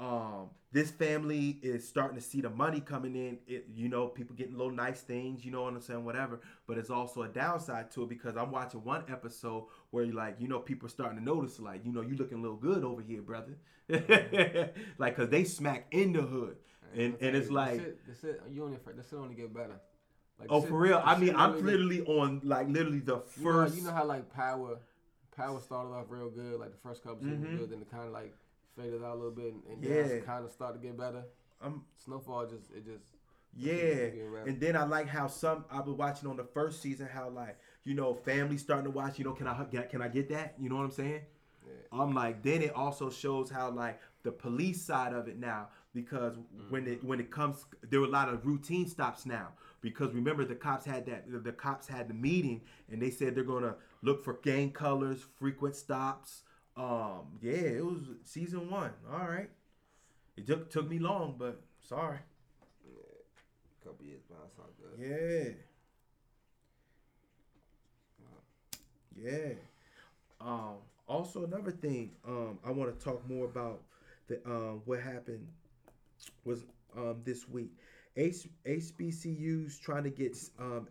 [0.00, 3.38] um, this family is starting to see the money coming in.
[3.46, 5.44] It, you know, people getting little nice things.
[5.44, 6.04] You know what I'm saying?
[6.04, 6.40] Whatever.
[6.66, 10.36] But it's also a downside to it because I'm watching one episode where you like,
[10.40, 12.82] you know, people are starting to notice, like, you know, you looking a little good
[12.84, 13.56] over here, brother.
[14.98, 16.56] like, cause they smack in the hood,
[16.96, 18.78] and and it's the like, shit, the shit, you only
[19.16, 19.80] only get better.
[20.38, 21.02] Like, oh, shit- for real.
[21.04, 23.76] I mean, I'm literally- literally on like literally the You know, first.
[23.76, 24.78] you know how like Power,
[25.36, 27.58] Power started off real good, like the first couple seasons Mhm.
[27.58, 28.34] good, then it kind of like
[28.76, 30.18] faded out a little bit, and, and Yeah.
[30.20, 31.24] kind of started to get better.
[31.60, 33.04] I'm Snowfall just it just
[33.52, 34.10] Yeah,
[34.46, 37.58] and then I like how some I was watching on the first season how like
[37.84, 39.18] you know family starting to watch.
[39.18, 40.54] You know, can I get can I get that?
[40.58, 41.22] You know what I'm saying?
[41.66, 42.00] Yeah.
[42.00, 46.36] I'm like then it also shows how like the police side of it now because
[46.68, 47.08] when it mm-hmm.
[47.08, 49.48] when it comes there were a lot of routine stops now
[49.80, 52.60] because remember the cops had that the, the cops had the meeting
[52.90, 56.42] and they said they're gonna look for gang colors, frequent stops.
[56.76, 58.92] Um, yeah, it was season one.
[59.12, 59.50] All right,
[60.36, 62.18] it took took me long, but sorry.
[62.86, 63.02] Yeah,
[63.84, 65.56] couple years behind, it's all good.
[69.16, 69.22] Yeah.
[69.32, 69.52] Yeah.
[70.40, 70.76] Um,
[71.08, 73.82] also another thing, um, I want to talk more about
[74.28, 75.46] the um what happened
[76.44, 76.64] was
[76.96, 77.72] um this week.
[78.16, 80.88] H- HBCUs trying to get um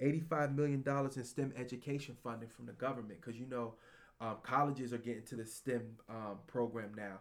[0.00, 0.84] $85 million
[1.16, 3.74] in STEM education funding from the government because you know
[4.22, 7.18] um, colleges are getting to the STEM um, program now.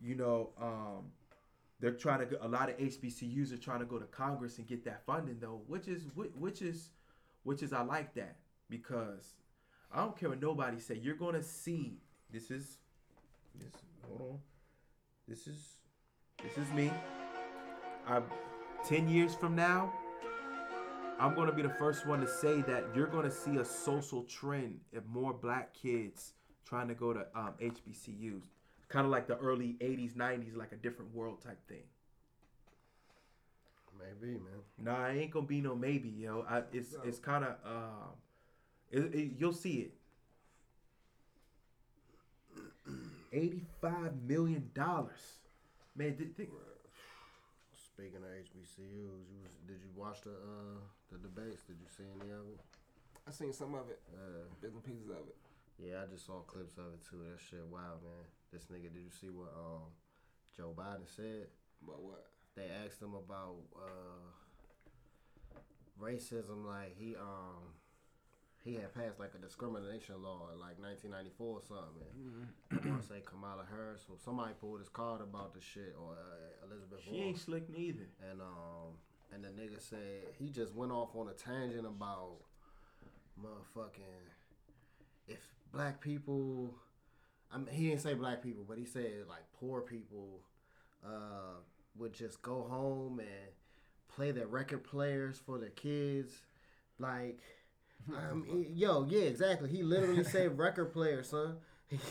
[0.00, 1.06] You know, um,
[1.80, 2.46] they're trying to.
[2.46, 5.62] A lot of HBCUs are trying to go to Congress and get that funding though,
[5.66, 6.90] which is which is
[7.42, 8.36] which is I like that
[8.70, 9.34] because
[9.92, 10.98] I don't care what nobody say.
[11.02, 11.98] You're gonna see.
[12.32, 12.78] This is
[13.56, 13.72] this.
[14.08, 14.38] Hold on.
[15.26, 15.76] This is
[16.42, 16.92] this is me.
[18.06, 18.22] I
[18.86, 19.92] ten years from now.
[21.18, 24.80] I'm gonna be the first one to say that you're gonna see a social trend
[24.96, 26.32] of more black kids
[26.64, 28.42] trying to go to um, HBCUs,
[28.88, 31.82] kind of like the early '80s, '90s, like a different world type thing.
[33.98, 34.60] Maybe, man.
[34.78, 36.44] Nah, it ain't gonna be no maybe, yo.
[36.48, 38.10] I, it's it's kind of um,
[38.90, 39.92] it, it- you'll see it.
[43.32, 45.38] Eighty-five million dollars,
[45.96, 46.16] man.
[46.16, 46.50] Th- think,
[47.96, 48.80] Speaking of HBCUs,
[49.30, 50.80] you was, did you watch the uh,
[51.12, 51.62] the debates?
[51.62, 52.60] Did you see any of it?
[53.26, 55.36] I seen some of it, Uh, bits and pieces of it.
[55.78, 57.18] Yeah, I just saw clips of it too.
[57.30, 58.26] That shit, wow, man.
[58.52, 59.90] This nigga, did you see what um
[60.56, 61.48] Joe Biden said?
[61.86, 62.26] But what?
[62.56, 65.58] They asked him about uh
[66.00, 67.74] racism, like he um
[68.64, 72.48] he had passed like a discrimination law in like 1994 or something.
[72.72, 76.12] I want to say Kamala Harris or somebody pulled his card about the shit or
[76.16, 77.28] uh, Elizabeth she Warren.
[77.28, 78.08] ain't slick neither.
[78.30, 78.96] And um,
[79.34, 82.36] and the nigga said he just went off on a tangent about
[83.38, 84.24] motherfucking
[85.28, 85.40] if
[85.74, 86.74] black people.
[87.52, 90.40] I mean, he didn't say black people, but he said like poor people
[91.04, 91.58] uh,
[91.98, 93.28] would just go home and
[94.14, 96.32] play their record players for their kids,
[96.98, 97.40] like.
[98.08, 99.68] Um, yo, yeah, exactly.
[99.68, 101.56] He literally said record player, son.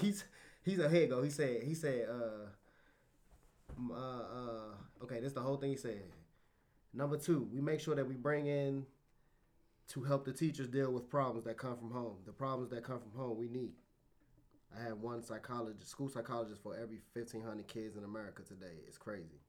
[0.01, 0.23] He's
[0.63, 1.21] he's a head go.
[1.21, 6.03] He said he said uh uh uh okay, this is the whole thing he said.
[6.93, 8.85] Number two, we make sure that we bring in
[9.89, 12.17] to help the teachers deal with problems that come from home.
[12.25, 13.73] The problems that come from home we need.
[14.75, 18.81] I have one psychologist, school psychologist for every fifteen hundred kids in America today.
[18.87, 19.41] It's crazy.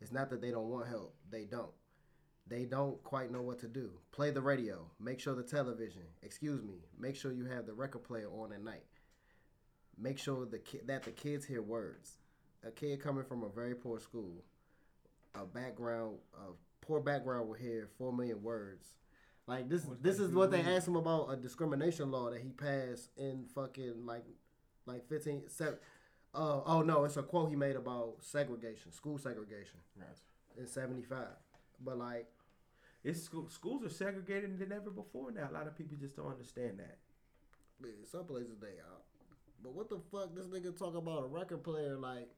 [0.00, 1.14] It's not that they don't want help.
[1.30, 1.70] They don't.
[2.48, 3.92] They don't quite know what to do.
[4.10, 4.90] Play the radio.
[5.00, 6.02] Make sure the television.
[6.22, 6.84] Excuse me.
[6.98, 8.84] Make sure you have the record player on at night.
[9.96, 12.18] Make sure the ki- that the kids hear words.
[12.66, 14.44] A kid coming from a very poor school,
[15.34, 16.52] a background, a
[16.84, 18.86] poor background will hear four million words.
[19.46, 19.86] Like this.
[20.00, 24.06] This is what they asked him about a discrimination law that he passed in fucking
[24.06, 24.24] like,
[24.86, 25.78] like 15, seven,
[26.34, 30.60] uh, oh no, it's a quote he made about segregation, school segregation Gotcha.
[30.60, 31.26] in '75.
[31.84, 32.26] But like,
[33.04, 35.48] It's school, schools are segregated than ever before now.
[35.50, 36.98] A lot of people just don't understand that.
[37.80, 39.02] Man, some places they are.
[39.62, 40.34] But what the fuck?
[40.34, 42.28] This nigga talk about a record player like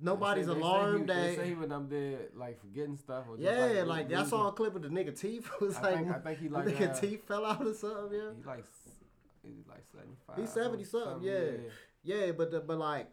[0.00, 2.96] nobody's They say- they say alarmed he, They say he was up there like forgetting
[2.96, 3.24] stuff.
[3.28, 5.48] Or just, yeah, like, like I saw a clip of the nigga teeth.
[5.60, 7.66] It was I like think- I think he the like, nigga uh, teeth fell out
[7.66, 8.18] or something.
[8.18, 8.94] Yeah, He like s-
[9.42, 10.36] he like seventy five.
[10.38, 11.50] He's 70 something, yeah.
[12.02, 13.10] yeah, but the, but like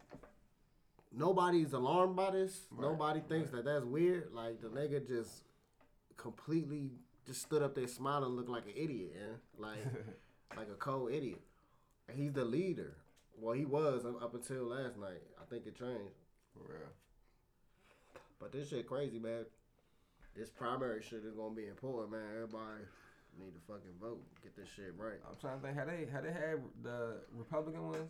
[1.12, 2.60] nobody's alarmed by this.
[2.70, 4.32] Right, Nobody thinks that that's weird.
[4.32, 5.42] Like the nigga just
[6.16, 6.90] completely
[7.26, 9.78] just stood up there smiling, looked like an idiot, yeah, like
[10.56, 11.40] like a cold idiot.
[12.08, 12.96] And he's the leader.
[13.40, 15.22] Well, he was up until last night.
[15.40, 16.14] I think it changed.
[16.54, 16.88] For real.
[18.40, 19.44] But this shit crazy, man.
[20.36, 22.22] This primary shit is gonna be important, man.
[22.34, 22.82] Everybody
[23.38, 24.20] need to fucking vote.
[24.42, 25.18] Get this shit right.
[25.28, 25.76] I'm trying to think.
[25.78, 28.08] Had they had they had the Republican ones?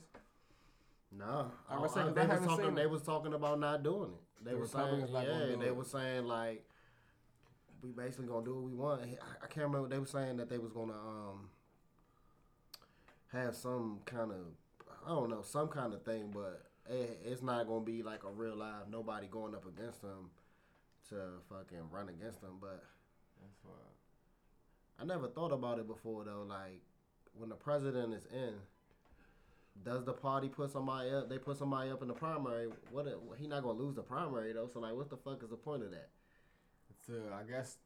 [1.16, 2.74] No, I was saying, I- 'cause they I was talking.
[2.74, 4.44] They was talking about not doing it.
[4.44, 5.76] They The were saying, not yeah, do they it.
[5.76, 6.64] were saying like
[7.82, 9.02] we basically gonna do what we want.
[9.02, 9.88] I, I can't remember.
[9.88, 11.50] They were saying that they was gonna um
[13.32, 14.38] have some kind of
[15.06, 18.30] I don't know some kind of thing, but it, it's not gonna be like a
[18.30, 20.30] real live nobody going up against them
[21.08, 21.16] to
[21.48, 22.58] fucking run against them.
[22.60, 22.82] But
[23.40, 23.78] That's wild.
[25.00, 26.44] I never thought about it before though.
[26.48, 26.80] Like
[27.34, 28.54] when the president is in,
[29.84, 31.28] does the party put somebody up?
[31.28, 32.68] They put somebody up in the primary.
[32.90, 33.06] What?
[33.06, 34.68] it- He not gonna lose the primary though.
[34.72, 36.08] So like, what the fuck is the point of that?
[37.06, 37.76] To I guess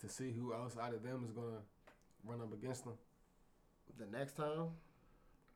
[0.00, 1.60] to see who else out of them is gonna
[2.24, 2.94] run up against them.
[3.98, 4.68] The next time.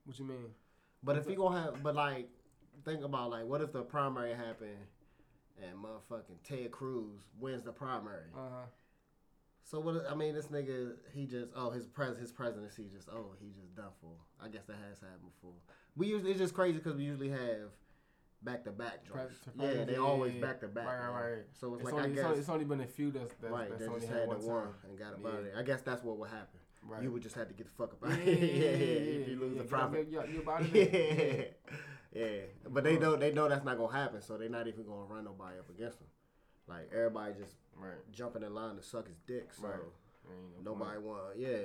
[0.04, 0.46] What you mean?
[1.02, 2.28] But if he gonna have, but like,
[2.84, 4.76] think about like, what if the primary happened
[5.62, 8.24] and motherfucking Ted Cruz wins the primary?
[8.34, 8.66] Uh huh.
[9.64, 10.04] So what?
[10.10, 13.74] I mean, this nigga, he just oh his pres his presidency just oh he just
[13.76, 14.10] done for.
[14.42, 15.54] I guess that has happened before.
[15.96, 17.70] We usually it's just crazy because we usually have
[18.42, 19.34] back to back joints.
[19.58, 20.86] Yeah, they always back to back.
[20.86, 21.42] Right, right, right.
[21.52, 23.68] So it's, It's, like only, I guess it's only been a few that's that's, right.
[23.68, 25.30] that's They only just had had one the one and got up Yeah.
[25.42, 25.52] there.
[25.58, 26.58] I guess that's what would happen.
[26.82, 27.02] Right.
[27.02, 28.26] You would just have to get the fuck up yeah, out.
[28.26, 30.10] yeah, yeah, yeah, if you lose yeah, the get out profit.
[30.10, 30.78] there, You, about be.
[30.92, 31.44] Yeah, yeah.
[32.12, 35.04] Yeah, but they know they know that's not gonna happen, so they're not even gonna
[35.04, 36.08] run nobody up against them.
[36.66, 37.96] Like everybody just Right.
[38.12, 39.52] jumping in line to suck his dick.
[39.54, 39.80] So Right.
[40.64, 41.04] No nobody point.
[41.06, 41.36] want.
[41.38, 41.64] Yeah,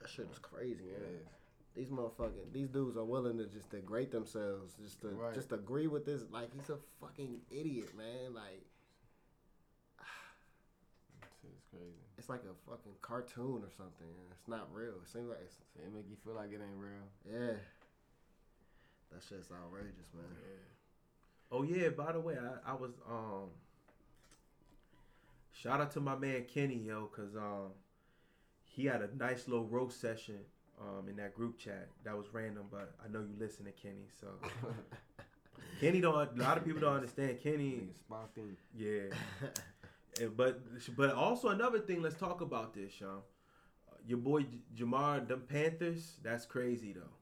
[0.00, 1.26] that shit is crazy, man.
[1.74, 5.34] These motherfucking these dudes are willing to just degrade themselves, just to Right.
[5.34, 6.22] just agree with this.
[6.30, 8.32] Like he's a fucking idiot, man.
[8.34, 8.64] Like
[11.42, 11.94] Shit is crazy.
[12.16, 14.06] it's like a fucking cartoon or something.
[14.32, 14.94] It's not real.
[15.02, 17.08] It seems like it's It make you feel like it ain't real.
[17.24, 17.56] yeah.
[19.12, 20.24] That shit's outrageous, man.
[21.50, 23.48] Oh yeah, by the way, I, I was um
[25.52, 27.72] shout out to my man Kenny, yo, cause um
[28.64, 30.38] he had a nice little roast session
[30.80, 31.88] um in that group chat.
[32.04, 34.26] That was random, but I know you listen to Kenny, so
[35.80, 37.80] Kenny don't a lot of people don't understand Kenny.
[38.76, 39.14] Yeah.
[40.36, 40.60] But
[40.96, 43.18] but also another thing, let's talk about this, Sean.
[43.88, 44.46] Uh, Your boy
[44.76, 47.17] Jamar, them Panthers, that's crazy though.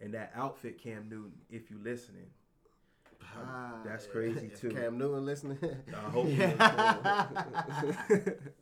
[0.00, 2.26] And that outfit, Cam Newton, if you listening,
[3.36, 4.70] Ah, that's crazy, if too.
[4.70, 5.58] Cam Newton listening.
[5.94, 6.36] I hope he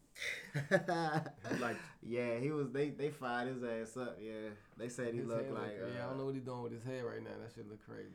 [1.61, 2.71] like yeah, he was.
[2.71, 4.19] They they fired his ass up.
[4.21, 5.77] Yeah, they said he looked head look- like.
[5.95, 7.31] yeah, I uh, don't know what he's doing with his head right now.
[7.43, 8.11] That shit look crazy.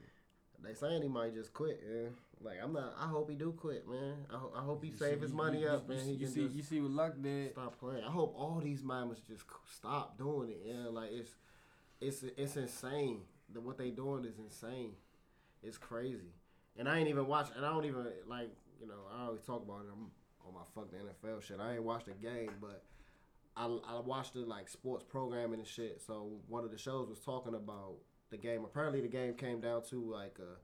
[0.63, 1.81] They saying he might just quit.
[1.87, 2.09] Yeah,
[2.41, 2.93] like I'm not.
[2.99, 4.15] I hope he do quit, man.
[4.31, 6.05] I, ho- I hope he You save see- his money you- up, you, man.
[6.05, 7.51] You, He you can see, you see what Luck did.
[7.53, 8.03] stop playing.
[8.03, 10.61] I hope all these mamas just stop doing it.
[10.65, 11.31] Yeah, like it's
[12.01, 13.21] it's it's insane.
[13.53, 14.93] The what they doing is insane.
[15.63, 16.33] It's crazy.
[16.77, 17.49] And I ain't even watch.
[17.55, 18.49] And I don't even like.
[18.79, 19.91] You know, I always talk about it.
[19.93, 20.09] I'm
[20.47, 21.59] on my fuck the NFL shit.
[21.59, 22.83] I ain't watched the game, but
[23.55, 26.01] I I watched the like sports programming and shit.
[26.05, 27.97] So one of the shows was talking about
[28.31, 28.63] the game.
[28.63, 30.57] Apparently, the game came down to like a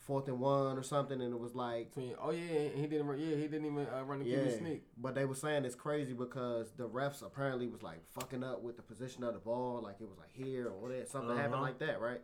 [0.00, 3.18] fourth and one or something, and it was like oh yeah, he didn't.
[3.18, 4.82] Yeah, he didn't even uh, run the yeah, QB sneak.
[4.98, 8.76] but they were saying it's crazy because the refs apparently was like fucking up with
[8.76, 11.62] the position of the ball, like it was like here or there, something happened Uh-huh.
[11.62, 12.20] like that, right?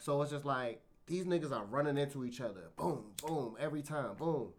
[0.00, 4.14] So it's just like these niggas are running into each other, boom, boom, every time,
[4.16, 4.52] boom.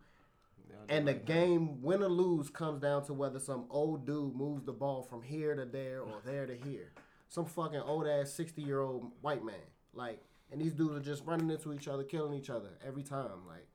[0.88, 4.72] And the game, win or lose, comes down to whether some old dude moves the
[4.72, 6.92] ball from here to there or there to here.
[7.28, 9.56] Some fucking old ass sixty year old white man,
[9.94, 10.20] like,
[10.52, 13.46] and these dudes are just running into each other, killing each other every time.
[13.48, 13.68] Like,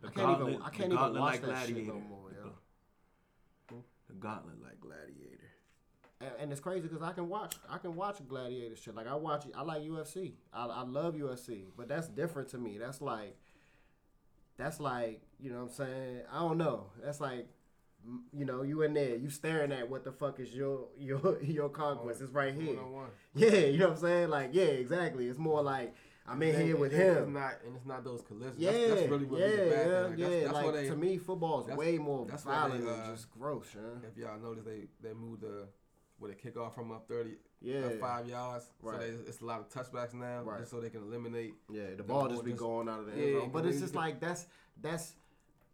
[0.00, 2.08] The I can't even, I can't even watch like that shit no Gladiator.
[2.08, 3.82] more, yo.
[4.08, 5.38] The gauntlet like gladiator.
[6.20, 8.94] And, and it's crazy because I can watch, I can watch gladiator shit.
[8.94, 10.32] Like I watch, I like UFC.
[10.52, 12.78] I, I love UFC, but that's different to me.
[12.78, 13.36] That's like,
[14.58, 16.20] that's like, you know what I'm saying?
[16.30, 16.88] I don't know.
[17.02, 17.48] That's like,
[18.32, 21.68] you know, you in there, you staring at what the fuck is your your your
[21.68, 22.20] conquest?
[22.20, 22.76] It's right here.
[23.34, 24.28] Yeah, you know what I'm saying?
[24.30, 25.28] Like, yeah, exactly.
[25.28, 25.94] It's more like
[26.26, 27.32] I'm in And- here with and It's him.
[27.32, 28.58] not, and it's not those collisions.
[28.58, 30.00] Yeah, that's, that's really what yeah, the bad yeah.
[30.00, 30.28] Like, yeah.
[30.28, 33.02] that's, that's like they, to me, football is way more that's why they, violent uh,
[33.02, 34.08] and just gross, yeah.
[34.08, 35.66] if y'all notice, they they moved the
[36.18, 38.66] where they kick off from up thirty, Yeah, five yards.
[38.82, 38.94] Right.
[38.94, 40.60] So they, it's a lot of touchbacks now, Right.
[40.60, 41.54] just so they can eliminate.
[41.68, 43.50] Yeah, the ball just be just- going out of the Yeah, end zone.
[43.52, 44.46] But it's just like that's
[44.80, 45.14] that's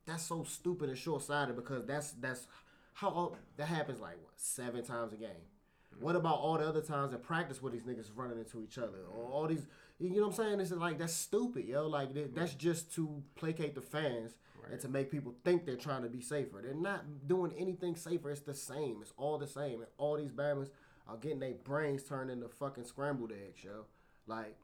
[0.08, 2.46] that's so stupid and short sighted because that's that's
[2.94, 5.28] how that happens like what seven times a game.
[5.28, 6.04] Mm-hmm.
[6.04, 8.98] What about all the other times in practice where these niggas running into each other
[9.14, 9.66] or all these?
[10.00, 10.60] You know what I'm saying?
[10.60, 11.86] It's like that's stupid, yo.
[11.86, 14.34] Like that- that's just to placate the fans
[14.70, 16.60] and to make people think they're trying to be safer.
[16.62, 18.30] They're not doing anything safer.
[18.30, 18.98] It's the same.
[19.00, 19.80] It's all the same.
[19.80, 20.70] And all these Bama's
[21.08, 23.86] are getting their brains turned into fucking scrambled eggs, yo.
[24.26, 24.56] Like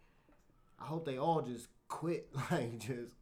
[0.79, 2.29] I hope they all just quit.
[2.51, 3.15] Like, just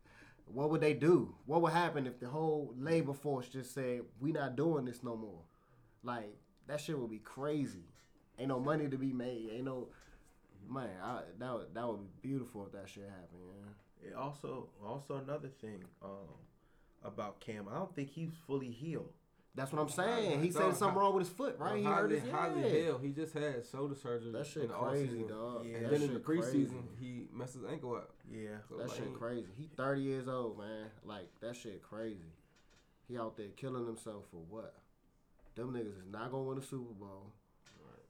[0.47, 1.35] what would they do?
[1.47, 5.17] What would happen if the whole labor force just said, "We not doing this no
[5.17, 5.43] more"?
[6.03, 6.37] Like
[6.67, 7.85] that shit would be crazy.
[8.39, 9.51] Ain't no money to be made.
[9.53, 9.89] Ain't no
[10.69, 10.91] man.
[11.03, 13.41] I, that would that would be beautiful if that shit happened.
[14.03, 14.09] Yeah.
[14.09, 16.35] It also also another thing um,
[17.05, 17.69] about Cam.
[17.71, 19.13] I don't think he's fully healed.
[19.55, 20.43] That's what I'm saying.
[20.43, 21.77] He No, said something wrong with his foot, right?
[21.77, 22.85] He hurt highly, his highly yeah.
[22.87, 22.99] hell.
[22.99, 25.29] He just had shoulder surgery That shit in the crazy, offseason.
[25.29, 25.67] dog.
[25.67, 26.89] Yeah, And that then in the shit preseason, crazy.
[26.99, 28.15] he messed his ankle up.
[28.31, 28.49] Yeah.
[28.69, 29.49] So That like, shit crazy.
[29.59, 30.87] He 30 years old, man.
[31.05, 32.33] Like that shit crazy.
[33.09, 34.75] He out there killing himself for what?
[35.55, 37.33] Them niggas is not gonna win a Super Bowl.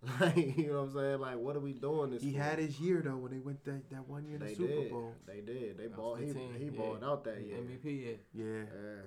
[0.21, 1.21] Like, you know what I'm saying?
[1.21, 2.23] Like, what are we doing this?
[2.25, 2.39] He for?
[2.43, 4.91] had his year though when they went that, that one year in the Super did.
[4.91, 5.15] Bowl.
[5.27, 5.79] They did.
[5.79, 5.97] They bought.
[5.97, 6.19] balled.
[6.21, 6.71] He 15, he yeah.
[6.73, 7.57] balled out that year.
[7.59, 8.13] MVP, yeah.
[8.45, 8.45] Yeah.
[8.63, 9.03] Yeah.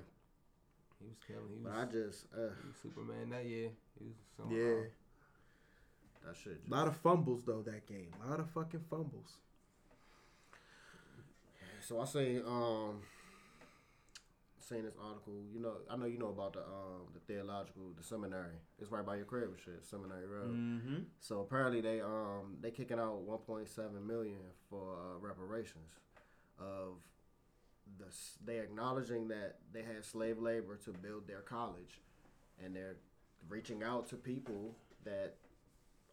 [1.05, 1.49] He was killing.
[1.53, 3.69] He was, But I just, uh, he was Superman that year.
[3.99, 4.63] He was something Yeah.
[4.73, 4.85] wrong.
[6.25, 6.59] that shit.
[6.67, 8.09] A lot of fumbles though that game.
[8.25, 9.37] A lot of fucking fumbles.
[11.81, 13.01] So I say, um,
[14.59, 18.01] saying this article, you know, I know you know about the um the theological, the
[18.03, 18.55] seminary.
[18.79, 20.49] It's right by your crib and shit, Seminary Road.
[20.55, 20.95] Mm-hmm.
[21.19, 25.91] So apparently they um they kicking out 1.7 million for uh, reparations
[26.57, 26.97] of
[27.97, 28.05] the
[28.43, 32.01] they acknowledging that they had slave labor to build their college,
[32.63, 32.97] and they're
[33.47, 35.35] reaching out to people that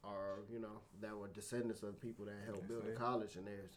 [0.05, 3.71] are you know that were descendants of people that helped build the college, and they're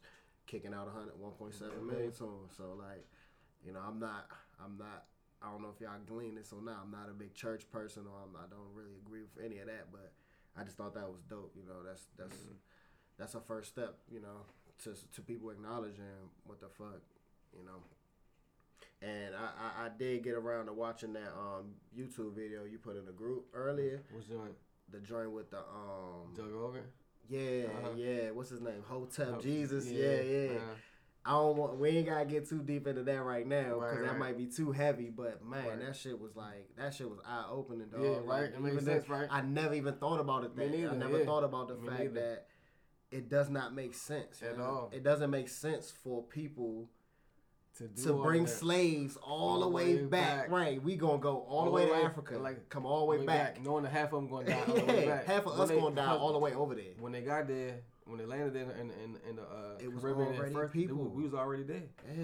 [0.47, 1.87] kicking out 100 1.7 mm-hmm.
[1.87, 2.47] million to them.
[2.55, 3.05] So like,
[3.65, 4.27] you know, I'm not
[4.63, 5.05] I'm not.
[5.41, 6.79] I don't know if y'all glean this or not.
[6.83, 9.67] I'm not a big church person, or I'm, I don't really agree with any of
[9.67, 9.91] that.
[9.91, 10.11] But
[10.57, 11.53] I just thought that was dope.
[11.55, 12.57] You know, that's that's mm-hmm.
[13.17, 13.97] that's a first step.
[14.09, 14.47] You know,
[14.83, 17.01] to to people acknowledging what the fuck,
[17.57, 17.81] you know.
[19.01, 22.95] And I, I, I did get around to watching that um YouTube video you put
[22.95, 24.01] in the group earlier.
[24.11, 24.55] What's joint?
[24.91, 26.83] The joint with the um Joe Rogan?
[27.27, 27.89] yeah Uh-huh.
[27.97, 30.49] yeah what's his name Hotep Oh, Jesus yeah yeah.
[30.57, 30.61] uh,
[31.27, 31.79] I don't want.
[31.79, 34.19] We ain't gotta get too deep into that right now because Right, that right.
[34.19, 35.09] might be too heavy.
[35.09, 35.79] But man, Right.
[35.79, 38.03] that shit was like that shit was eye opening, dog.
[38.03, 38.43] Yeah, Like, right.
[38.53, 39.27] It makes even sense, right?
[39.31, 40.55] I never even thought about it.
[40.55, 41.25] Me That I never yeah.
[41.25, 42.13] thought about the Me fact neither.
[42.21, 42.45] that
[43.09, 44.63] it does not make sense At know?
[44.63, 44.89] all.
[44.93, 46.91] It doesn't make sense for people
[47.77, 50.49] to to all bring slaves all, the way, back.
[50.49, 53.61] Right, we gonna go all, the way, to Africa, like, come all the way, back.
[53.61, 55.25] knowing that half of them going to die all the way back.
[55.25, 56.93] half of When us they- gonna die all the way over there.
[56.99, 60.01] When they got there, when they landed there in in, in the uh, It was
[60.01, 60.97] Caribbean already first, people.
[60.97, 61.83] was- we was already there.
[62.17, 62.23] Yeah,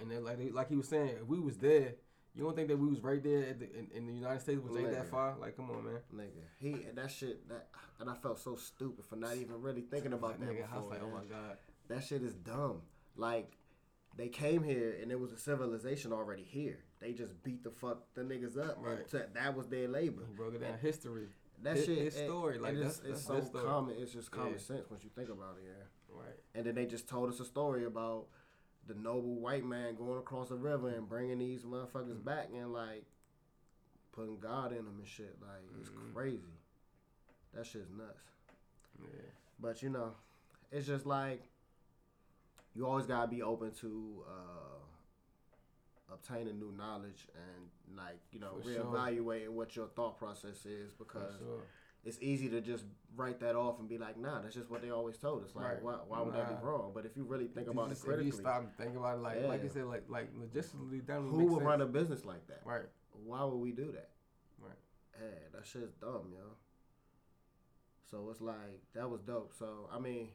[0.00, 1.94] And then like they, like he was saying, if we was there,
[2.34, 4.60] you don't think that we was right there at the, in, in the United States
[4.62, 5.36] was ain't that far?
[5.38, 5.98] Like, come on, man.
[6.14, 7.68] nigga, he and that shit that,
[8.00, 10.86] and I felt so stupid for not even really thinking about that Nigga, I was
[10.86, 10.90] before.
[10.90, 11.56] like, oh my god.
[11.88, 12.82] That shit is dumb.
[13.16, 13.52] Like,
[14.16, 16.78] they came here and there was a civilization already here.
[17.00, 18.76] They just beat the fuck the niggas up.
[18.80, 19.06] Right.
[19.08, 20.22] To- that was their labor.
[20.28, 21.28] He broke it down history.
[21.62, 23.64] That His- shit, his it- story, like, it that's- is, that's it's so story.
[23.64, 23.96] common.
[23.98, 24.58] It's just common Yeah.
[24.58, 25.64] sense once you think about it.
[25.66, 26.16] Yeah.
[26.16, 26.38] Right.
[26.54, 28.26] And then they just told us a story about
[28.86, 33.04] the noble white man going across the river and bringing these motherfuckers back and like,
[34.12, 35.38] putting God in them and shit.
[35.40, 36.12] Like it's Mhm.
[36.12, 36.58] crazy.
[37.54, 38.20] That shit's nuts.
[39.00, 39.06] Yeah.
[39.58, 40.16] But you know,
[40.70, 41.42] it's just like
[42.74, 48.72] you always gotta be open to uh, obtaining new knowledge and like you know For
[48.72, 48.84] sure.
[48.84, 51.62] reevaluating what your thought process is because sure.
[52.04, 52.84] it's easy to just
[53.16, 55.54] write that off and be like, nah, that's just what they always told us.
[55.54, 55.82] Like, Right.
[55.82, 56.92] why, why would that be wrong?
[56.94, 58.96] But if you really think If about it just- if you critically, stop and think
[58.96, 59.72] about it, like like you Yeah.
[59.74, 61.62] said, like like logistically, that who would sense.
[61.62, 62.62] run a business like that?
[62.64, 62.88] Right.
[63.24, 64.10] Why would we do that?
[64.58, 64.72] Right.
[65.20, 66.56] Yeah, that shit's dumb, yo.
[68.10, 69.52] So it's like that was dope.
[69.54, 70.30] So I mean,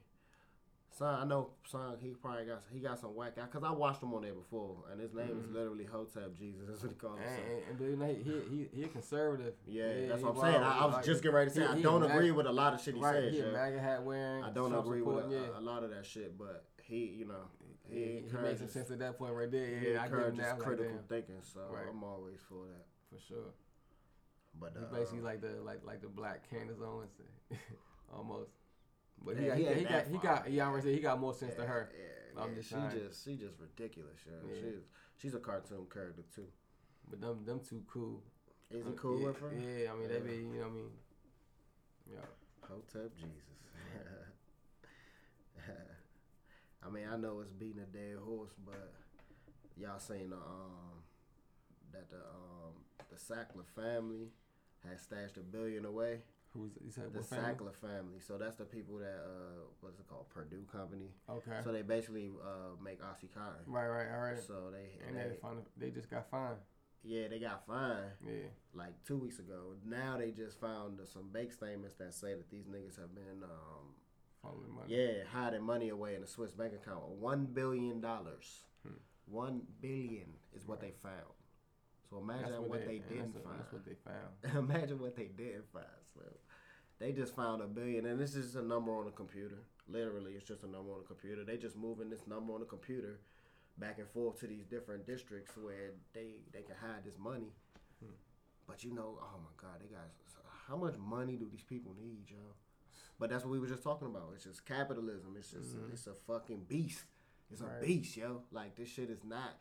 [0.91, 4.01] son, I know son, he probably got he got some whack out because I watched
[4.01, 5.53] him on there before, and his name is Mhm.
[5.53, 6.61] literally Hotep Jesus.
[6.67, 7.69] That's what he calls And, himself.
[7.69, 9.53] and, and he, he he a conservative.
[9.65, 10.63] Yeah, that's what I'm saying.
[10.63, 12.38] I, I was Like, just getting ready to say he- I he don't agree mag-
[12.38, 13.33] with a lot of shit he right, says.
[13.33, 13.51] he yeah.
[13.51, 14.43] MAGA hat wearing.
[14.43, 15.59] I don't agree with a, yeah.
[15.59, 17.43] a lot of that shit, but he, you know,
[17.89, 19.65] he, He, he makes some sense at that point right there.
[19.79, 20.59] he Yeah, I encourages that.
[20.59, 21.35] Critical damn, thinking.
[21.41, 21.85] So Right.
[21.89, 22.85] I'm always for that.
[23.09, 23.53] for sure.
[24.59, 27.11] But He's uh, basically like the like like the black Candace Owens,
[28.13, 28.49] almost.
[29.24, 30.99] But he Yeah, got he he, he got he got yeah, I'm gonna say he
[30.99, 31.89] got more sense yeah, to her.
[31.93, 32.91] Yeah, I'm yeah, just she saying.
[32.91, 34.20] just she just ridiculous.
[34.26, 34.59] Yeah, Yeah.
[34.61, 34.84] she's
[35.18, 36.47] she's a cartoon character too.
[37.09, 38.24] But them them two cool.
[38.70, 39.51] Is he cool yeah, with her?
[39.53, 40.91] Yeah, I mean they be you know what I mean.
[42.11, 42.26] Yeah.
[42.70, 43.57] Hotep Jesus.
[46.86, 48.93] I mean, I know it's beating a dead horse, but
[49.76, 51.03] y'all seen the um
[51.91, 52.74] that the um
[53.09, 54.30] the Sackler family
[54.88, 56.22] has stashed a billion away.
[56.54, 57.54] Who's you said The what family?
[57.54, 58.20] Sackler family.
[58.20, 61.12] So that's the people that uh what's it called Purdue Company.
[61.30, 61.60] Okay.
[61.64, 63.66] So they basically uh make OxyContin.
[63.68, 64.39] right, right, all right.
[64.41, 65.36] So they, and they
[65.78, 66.58] they they just got fined.
[67.04, 68.48] yeah they got fined Yeah.
[68.74, 69.76] like two weeks ago.
[69.86, 73.93] Now they just found some bank statements that say that these niggas have been um
[74.41, 74.95] Following money.
[74.95, 77.08] Yeah, hiding money away in a Swiss bank account.
[77.10, 78.64] One billion dollars.
[78.86, 78.93] Hmm.
[79.26, 81.34] One billion is what they found.
[82.10, 83.60] So imagine That's what, they, and didn't that's, find.
[83.60, 84.70] That's what they found.
[84.70, 85.86] imagine what they didn't find.
[86.18, 86.24] So
[86.99, 89.57] they just found a billion, and this is a number on a computer.
[89.88, 91.43] Literally, it's just a number on a computer.
[91.43, 93.20] They just moving this number on the computer
[93.78, 97.51] back and forth to these different districts where they they can hide this money.
[98.03, 98.11] Hmm.
[98.68, 100.07] But you know, oh my God, they got
[100.68, 102.38] how much money do these people need, yo?
[103.20, 104.32] But that's what we were just talking about.
[104.36, 105.36] It's just capitalism.
[105.38, 105.93] It's just Mhm.
[105.93, 107.05] it's a fucking beast.
[107.49, 107.78] It's Right.
[107.78, 108.43] a beast, yo.
[108.51, 109.53] Like this shit is not.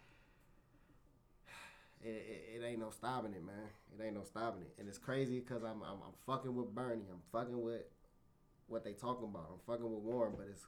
[2.05, 3.69] It, it, it ain't no stopping it, man.
[3.99, 7.07] It ain't no stopping it, and it's crazy because I'm, I'm I'm fucking with Bernie.
[7.11, 7.83] I'm fucking with
[8.69, 9.47] what they talking about.
[9.53, 10.63] I'm fucking with Warren, but it's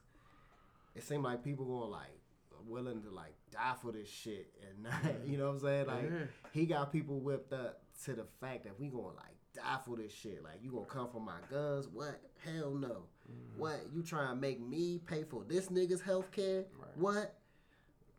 [0.95, 2.19] it seemed like people going like
[2.67, 5.87] willing to like die for this shit, and not, you know what I'm saying?
[5.87, 6.25] Like Yeah.
[6.51, 10.13] he got people whipped up to the fact that we gonna like die for this
[10.13, 10.43] shit.
[10.43, 11.87] Like you gonna come for my guns?
[11.87, 12.19] What?
[12.43, 13.03] Hell no.
[13.31, 13.59] Mm-hmm.
[13.61, 13.79] What?
[13.93, 16.65] You trying to make me pay for this nigga's health care?
[16.79, 16.97] Right.
[16.97, 17.35] What?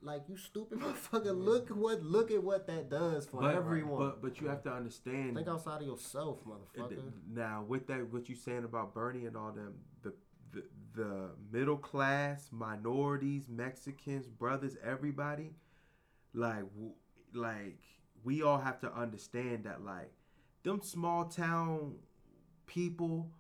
[0.03, 1.37] Like you stupid motherfucker.
[1.37, 3.99] Look what look at what that does for But, everyone.
[3.99, 5.35] but but you have to understand.
[5.37, 7.03] Think outside of yourself, motherfucker.
[7.33, 10.15] Now, with that, what you saying about Bernie and all them, the
[10.53, 15.53] the, the middle class, minorities, Mexicans, brothers, everybody,
[16.33, 16.65] like
[17.35, 17.79] like
[18.25, 20.11] we all have to understand that like
[20.63, 21.95] them small town
[22.67, 23.31] people,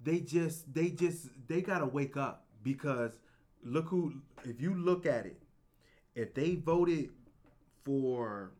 [0.00, 3.18] they just they just they gotta wake up because
[3.64, 5.40] look who if you look at it,
[6.14, 7.10] if they voted
[7.84, 8.52] for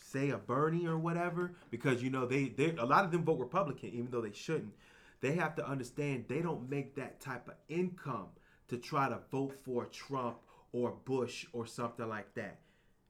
[0.00, 3.38] say a Bernie or whatever, because you know they they a lot of them vote
[3.38, 4.72] Republican even though they shouldn't.
[5.20, 8.28] They have to understand they don't make that type of income
[8.68, 10.38] to try to vote for Trump
[10.72, 12.60] or Bush or something like that.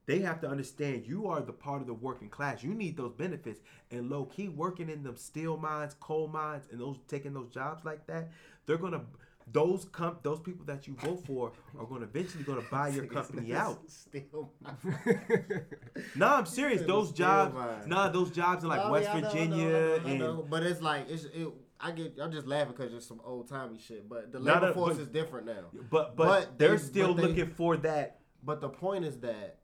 [0.06, 2.64] They have to understand you are the part of the working class.
[2.64, 3.60] You need those benefits.
[3.92, 7.84] And low key working in them steel mines, coal mines, and those taking those jobs
[7.84, 8.30] like that,
[8.66, 9.04] they're gonna
[9.52, 13.52] those com- those people that you vote for are gonna eventually gonna buy your company
[13.54, 13.78] out.
[13.90, 14.52] Still,
[16.16, 16.82] No, I'm serious.
[16.82, 17.86] Those jobs, mines.
[17.86, 20.18] nah, those jobs in like Oh, West yeah, I know, know, Virginia I know, and
[20.18, 20.46] know.
[20.48, 21.48] but it's like it's it.
[21.80, 22.14] I get.
[22.20, 24.08] I'm just laughing because it's some old timey shit.
[24.08, 25.64] But the labor no, force but- is different now.
[25.90, 28.20] but but, But they're they- still but they- looking for that.
[28.42, 29.58] But the point is that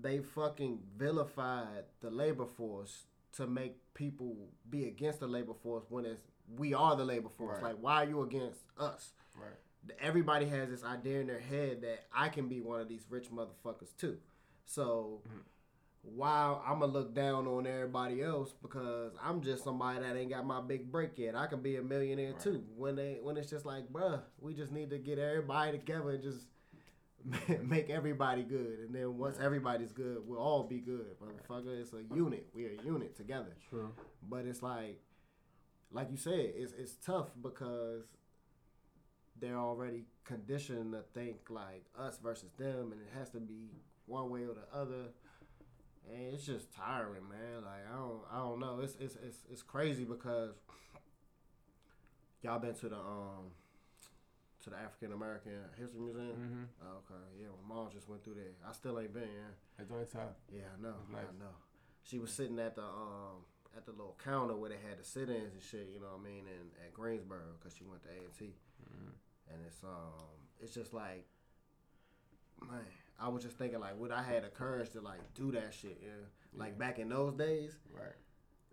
[0.00, 6.04] they fucking vilified the labor force to make people be against the labor force when
[6.04, 6.20] it's
[6.56, 7.62] we are the labor force.
[7.62, 7.72] Right.
[7.72, 9.12] Like, why are you against us?
[9.34, 9.50] Right.
[10.00, 13.30] Everybody has this idea in their head that I can be one of these rich
[13.30, 14.18] motherfuckers too.
[14.64, 15.38] So mm-hmm.
[16.02, 20.44] while I'm gonna look down on everybody else because I'm just somebody that ain't got
[20.44, 22.40] my big break yet, I can be a millionaire Right.
[22.40, 22.64] too.
[22.76, 26.22] When they when it's just like, bruh, we just need to get everybody together and
[26.22, 26.46] just
[27.62, 31.80] make everybody good, and then once everybody's good, we'll all be good, motherfucker.
[31.80, 32.48] It's a unit.
[32.54, 33.56] We're a unit together.
[33.68, 33.90] True.
[34.28, 35.00] But it's like,
[35.92, 38.04] like you said, it's it's tough because
[39.38, 43.70] they're already conditioned to think like us versus them, and it has to be
[44.06, 45.10] one way or the other.
[46.12, 47.62] and it's just tiring, man.
[47.64, 48.80] Like I don't, I don't know.
[48.82, 50.54] It's it's it's it's crazy because
[52.42, 53.52] y'all been to the um
[54.64, 56.26] to the African American History Museum.
[56.26, 56.62] Mm-hmm.
[56.82, 57.48] Oh, okay, yeah.
[57.68, 58.54] My mom just went through there.
[58.68, 59.22] I still ain't been.
[59.78, 60.36] Yeah, joint top.
[60.52, 60.94] yeah, I know.
[61.12, 61.22] Nice.
[61.28, 61.54] I know.
[62.02, 63.44] She was sitting at the um
[63.76, 65.88] at the little counter where they had the sit-ins and shit.
[65.92, 66.44] You know what I mean?
[66.46, 68.54] And at Greensboro because she went to A and T.
[69.52, 70.24] And it's um
[70.60, 71.26] it's just like
[72.68, 72.80] man,
[73.20, 76.00] I was just thinking like would I had the courage to like do that shit,
[76.02, 76.08] yeah.
[76.58, 78.14] Like back in those days, Right.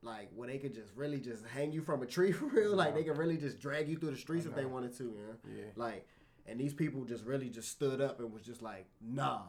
[0.02, 2.76] like where they could just really just hang you from a tree for real.
[2.76, 5.52] Like they could really just drag you through the streets if they wanted to, yeah.
[5.58, 5.64] Yeah.
[5.76, 6.08] Like
[6.46, 9.42] and these people just really just stood up and was just like, nah.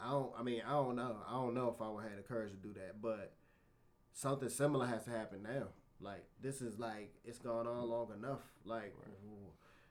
[0.00, 1.16] I don't I mean, I don't know.
[1.28, 3.32] I don't know if I would have the courage to do that, but
[4.12, 5.68] something similar has to happen now.
[6.00, 8.40] Like this is like it's gone on long enough.
[8.64, 8.94] Like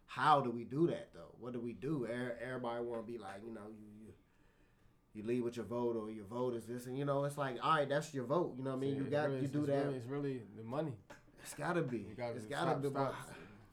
[0.06, 1.34] how do we do that though?
[1.40, 2.06] What do we do?
[2.06, 4.14] Er- Everybody want to be like, you know, you, you
[5.14, 7.58] you leave with your vote or your vote is this, and you know, it's like,
[7.64, 8.56] all right, that's your vote.
[8.58, 8.96] You know what I mean?
[8.98, 9.86] You got really- you do that.
[9.86, 10.94] Really, it's really the money.
[11.44, 12.08] it's gotta be.
[12.18, 12.90] Gotta it's stop- gotta be.
[12.90, 13.16] stop.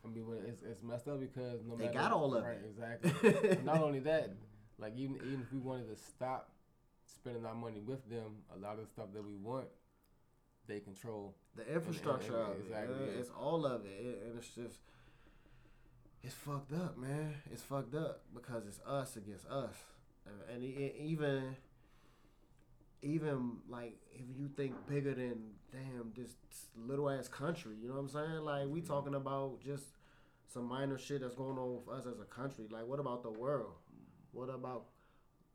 [0.05, 2.71] I mean, it's, it's messed up because no They matter got all of right, it.
[2.71, 3.59] Exactly.
[3.65, 4.31] Not only that,
[4.79, 6.51] like even even if we wanted to stop
[7.05, 9.67] spending our money with them, a lot of the stuff that we want,
[10.69, 11.35] they control.
[11.57, 12.63] the infrastructure and- of it.
[12.67, 13.19] exactly, yeah, yeah.
[13.21, 13.89] It's all of it.
[14.01, 14.79] it, and it's just
[16.23, 17.35] it's fucked up, man.
[17.51, 19.75] It's fucked up because it's us against us,
[20.27, 21.57] and, and even
[23.03, 25.39] even like if you think bigger than
[25.73, 26.33] damn this
[26.77, 28.41] little ass country, you know what I'm saying?
[28.45, 29.85] Like we talking about just
[30.53, 32.67] some minor shit that's going on with us as a country.
[32.71, 33.73] Like what about the world?
[34.33, 34.87] What about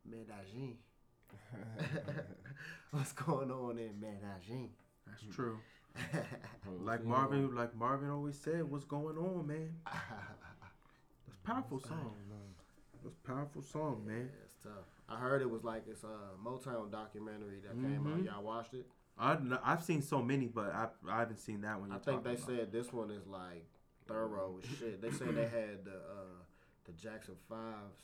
[0.05, 0.77] Medellin?
[2.91, 4.69] What's going on in Medellin?
[5.07, 5.59] That's true.
[6.65, 6.85] Mm-hmm.
[6.85, 12.13] Like Marvin, like Marvin always said, "What's going on, man?" That's powerful song.
[12.93, 14.29] That's a powerful song, man.
[14.33, 14.85] Yeah, it's tough.
[15.09, 16.07] I heard it was like it's a
[16.43, 18.17] Motown documentary that came out.
[18.19, 18.25] Mhm.
[18.25, 18.87] Y'all watched it?
[19.19, 21.89] I I've seen so many, but I I haven't seen that one.
[21.89, 21.97] Yet.
[21.97, 22.45] I think they about.
[22.45, 23.65] said this one is like
[24.07, 25.01] thorough as shit.
[25.01, 26.39] They said they had the uh,
[26.85, 28.01] the Jackson Fives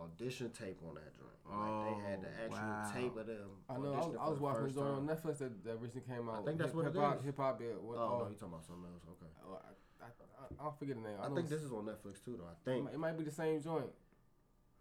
[0.00, 1.30] audition tape on that joint.
[1.46, 2.92] Like they had the Oh, actual wow.
[2.92, 3.50] tape of them.
[3.68, 3.78] I know.
[3.78, 5.06] I was, auditioning I was the watching first this on.
[5.06, 6.42] Netflix that, that recently came out.
[6.42, 7.24] I think that's what it hip hop, is.
[7.24, 7.60] Hip hop.
[7.60, 9.04] yeah, What, Oh, oh, no, you talking about something else?
[9.06, 9.30] Okay.
[9.46, 11.18] oh, I, I, I, I'll forget the name.
[11.22, 12.48] I know think it's- this is on Netflix too, though.
[12.48, 12.84] I It think.
[12.84, 13.90] might, it might be the same joint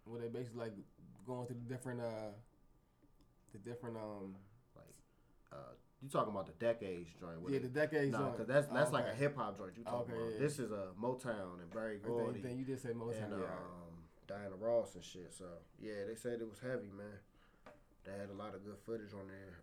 [0.05, 0.73] where they basically like
[1.25, 2.33] going through the different uh
[3.53, 4.35] the different um
[4.75, 4.95] Like,
[5.53, 5.55] uh,
[6.01, 7.39] you talking about the decades joint?
[7.41, 8.31] with yeah the decades No, joint.
[8.33, 10.33] because that's that's Oh, like a hip hop joint you talking Okay, about.
[10.33, 10.39] yeah.
[10.39, 12.39] This is a Motown and Berry Everything, Gordy.
[12.39, 13.21] everything you did say Motown.
[13.23, 13.39] and time.
[13.39, 13.47] Yeah,
[14.27, 15.33] Diana Ross and shit.
[15.37, 15.45] So
[15.79, 17.19] yeah, they said it was heavy, man.
[18.05, 19.59] They had a lot of good footage on there.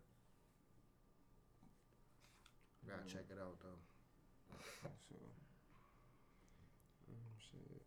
[2.88, 3.80] Gotta check it out though.
[5.08, 5.16] So,
[7.06, 7.82] mm, shit.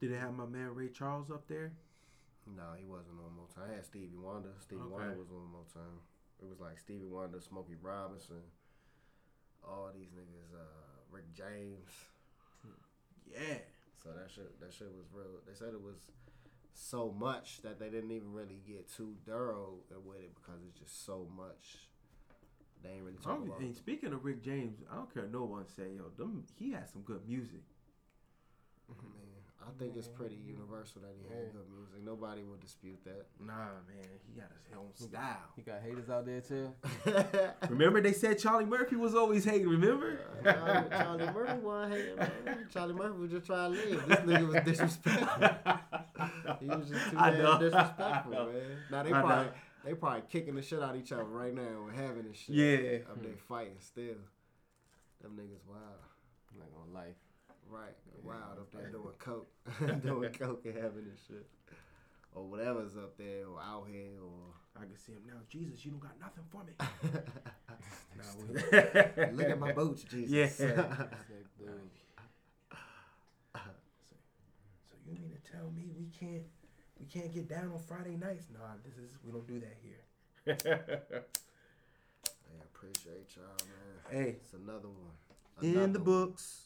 [0.00, 1.72] Did they have my man Ray Charles up there?
[2.46, 3.68] No, he wasn't on Motown.
[3.68, 4.52] I had Stevie Wonder.
[4.60, 4.92] Stevie Okay.
[4.92, 5.98] Wonder was on Motown.
[6.40, 8.42] It was like Stevie Wonder, Smokey Robinson,
[9.64, 11.90] all these niggas, uh, Rick James.
[13.26, 13.58] Yeah.
[14.06, 15.42] So that shit, that shit was real.
[15.48, 15.98] They said it was
[16.72, 21.04] so much that they didn't even really get too thorough with it because it's just
[21.04, 21.90] so much.
[22.84, 23.58] They ain't really talking about.
[23.58, 26.92] And speaking of Rick James, I don't care no one say, yo, them he has
[26.92, 27.66] some good music.
[28.88, 29.25] Man,
[29.66, 30.60] I think it's pretty mm-hmm.
[30.60, 32.04] universal that he had good music.
[32.04, 33.26] Nobody will dispute that.
[33.40, 33.54] Nah,
[33.88, 35.36] man, he got his own style.
[35.56, 36.72] He got haters out there too.
[37.68, 39.68] Remember they said Charlie Murphy was always hating.
[39.68, 40.20] Remember?
[40.44, 42.66] Charlie, Charlie Murphy wasn't hating, man.
[42.72, 44.08] Charlie Murphy was just trying to live.
[44.08, 45.48] This nigga was disrespectful.
[46.60, 47.58] He was just too I damn know.
[47.58, 48.52] disrespectful, man.
[48.90, 49.26] Now they I know.
[49.26, 49.52] probably
[49.84, 52.54] they probably kicking the shit out of each other right now and having this shit.
[52.54, 53.10] Yeah.
[53.10, 53.46] Up there hmm.
[53.46, 54.16] fighting still.
[55.20, 56.00] Them niggas wild.
[56.58, 57.16] Like on life.
[57.68, 57.94] Right.
[58.22, 59.48] Wild up there doing coke.
[60.02, 61.46] doing coke and having this shit.
[62.34, 65.40] Or whatever's up there or out here or I can see him now.
[65.48, 66.72] Jesus, you don't got nothing for me.
[69.32, 70.30] look at my boots, Jesus.
[70.30, 70.48] Yeah.
[70.48, 70.76] Sick.
[73.54, 76.42] So you mean to tell me we can't
[77.00, 78.46] we can't get down on Friday nights?
[78.52, 80.02] Nah, this is we don't do that here.
[80.46, 80.54] Yeah,
[82.74, 83.98] appreciate y'all, man.
[84.24, 85.16] hey, It's another one.
[85.62, 86.04] in Another the one.
[86.04, 86.65] books.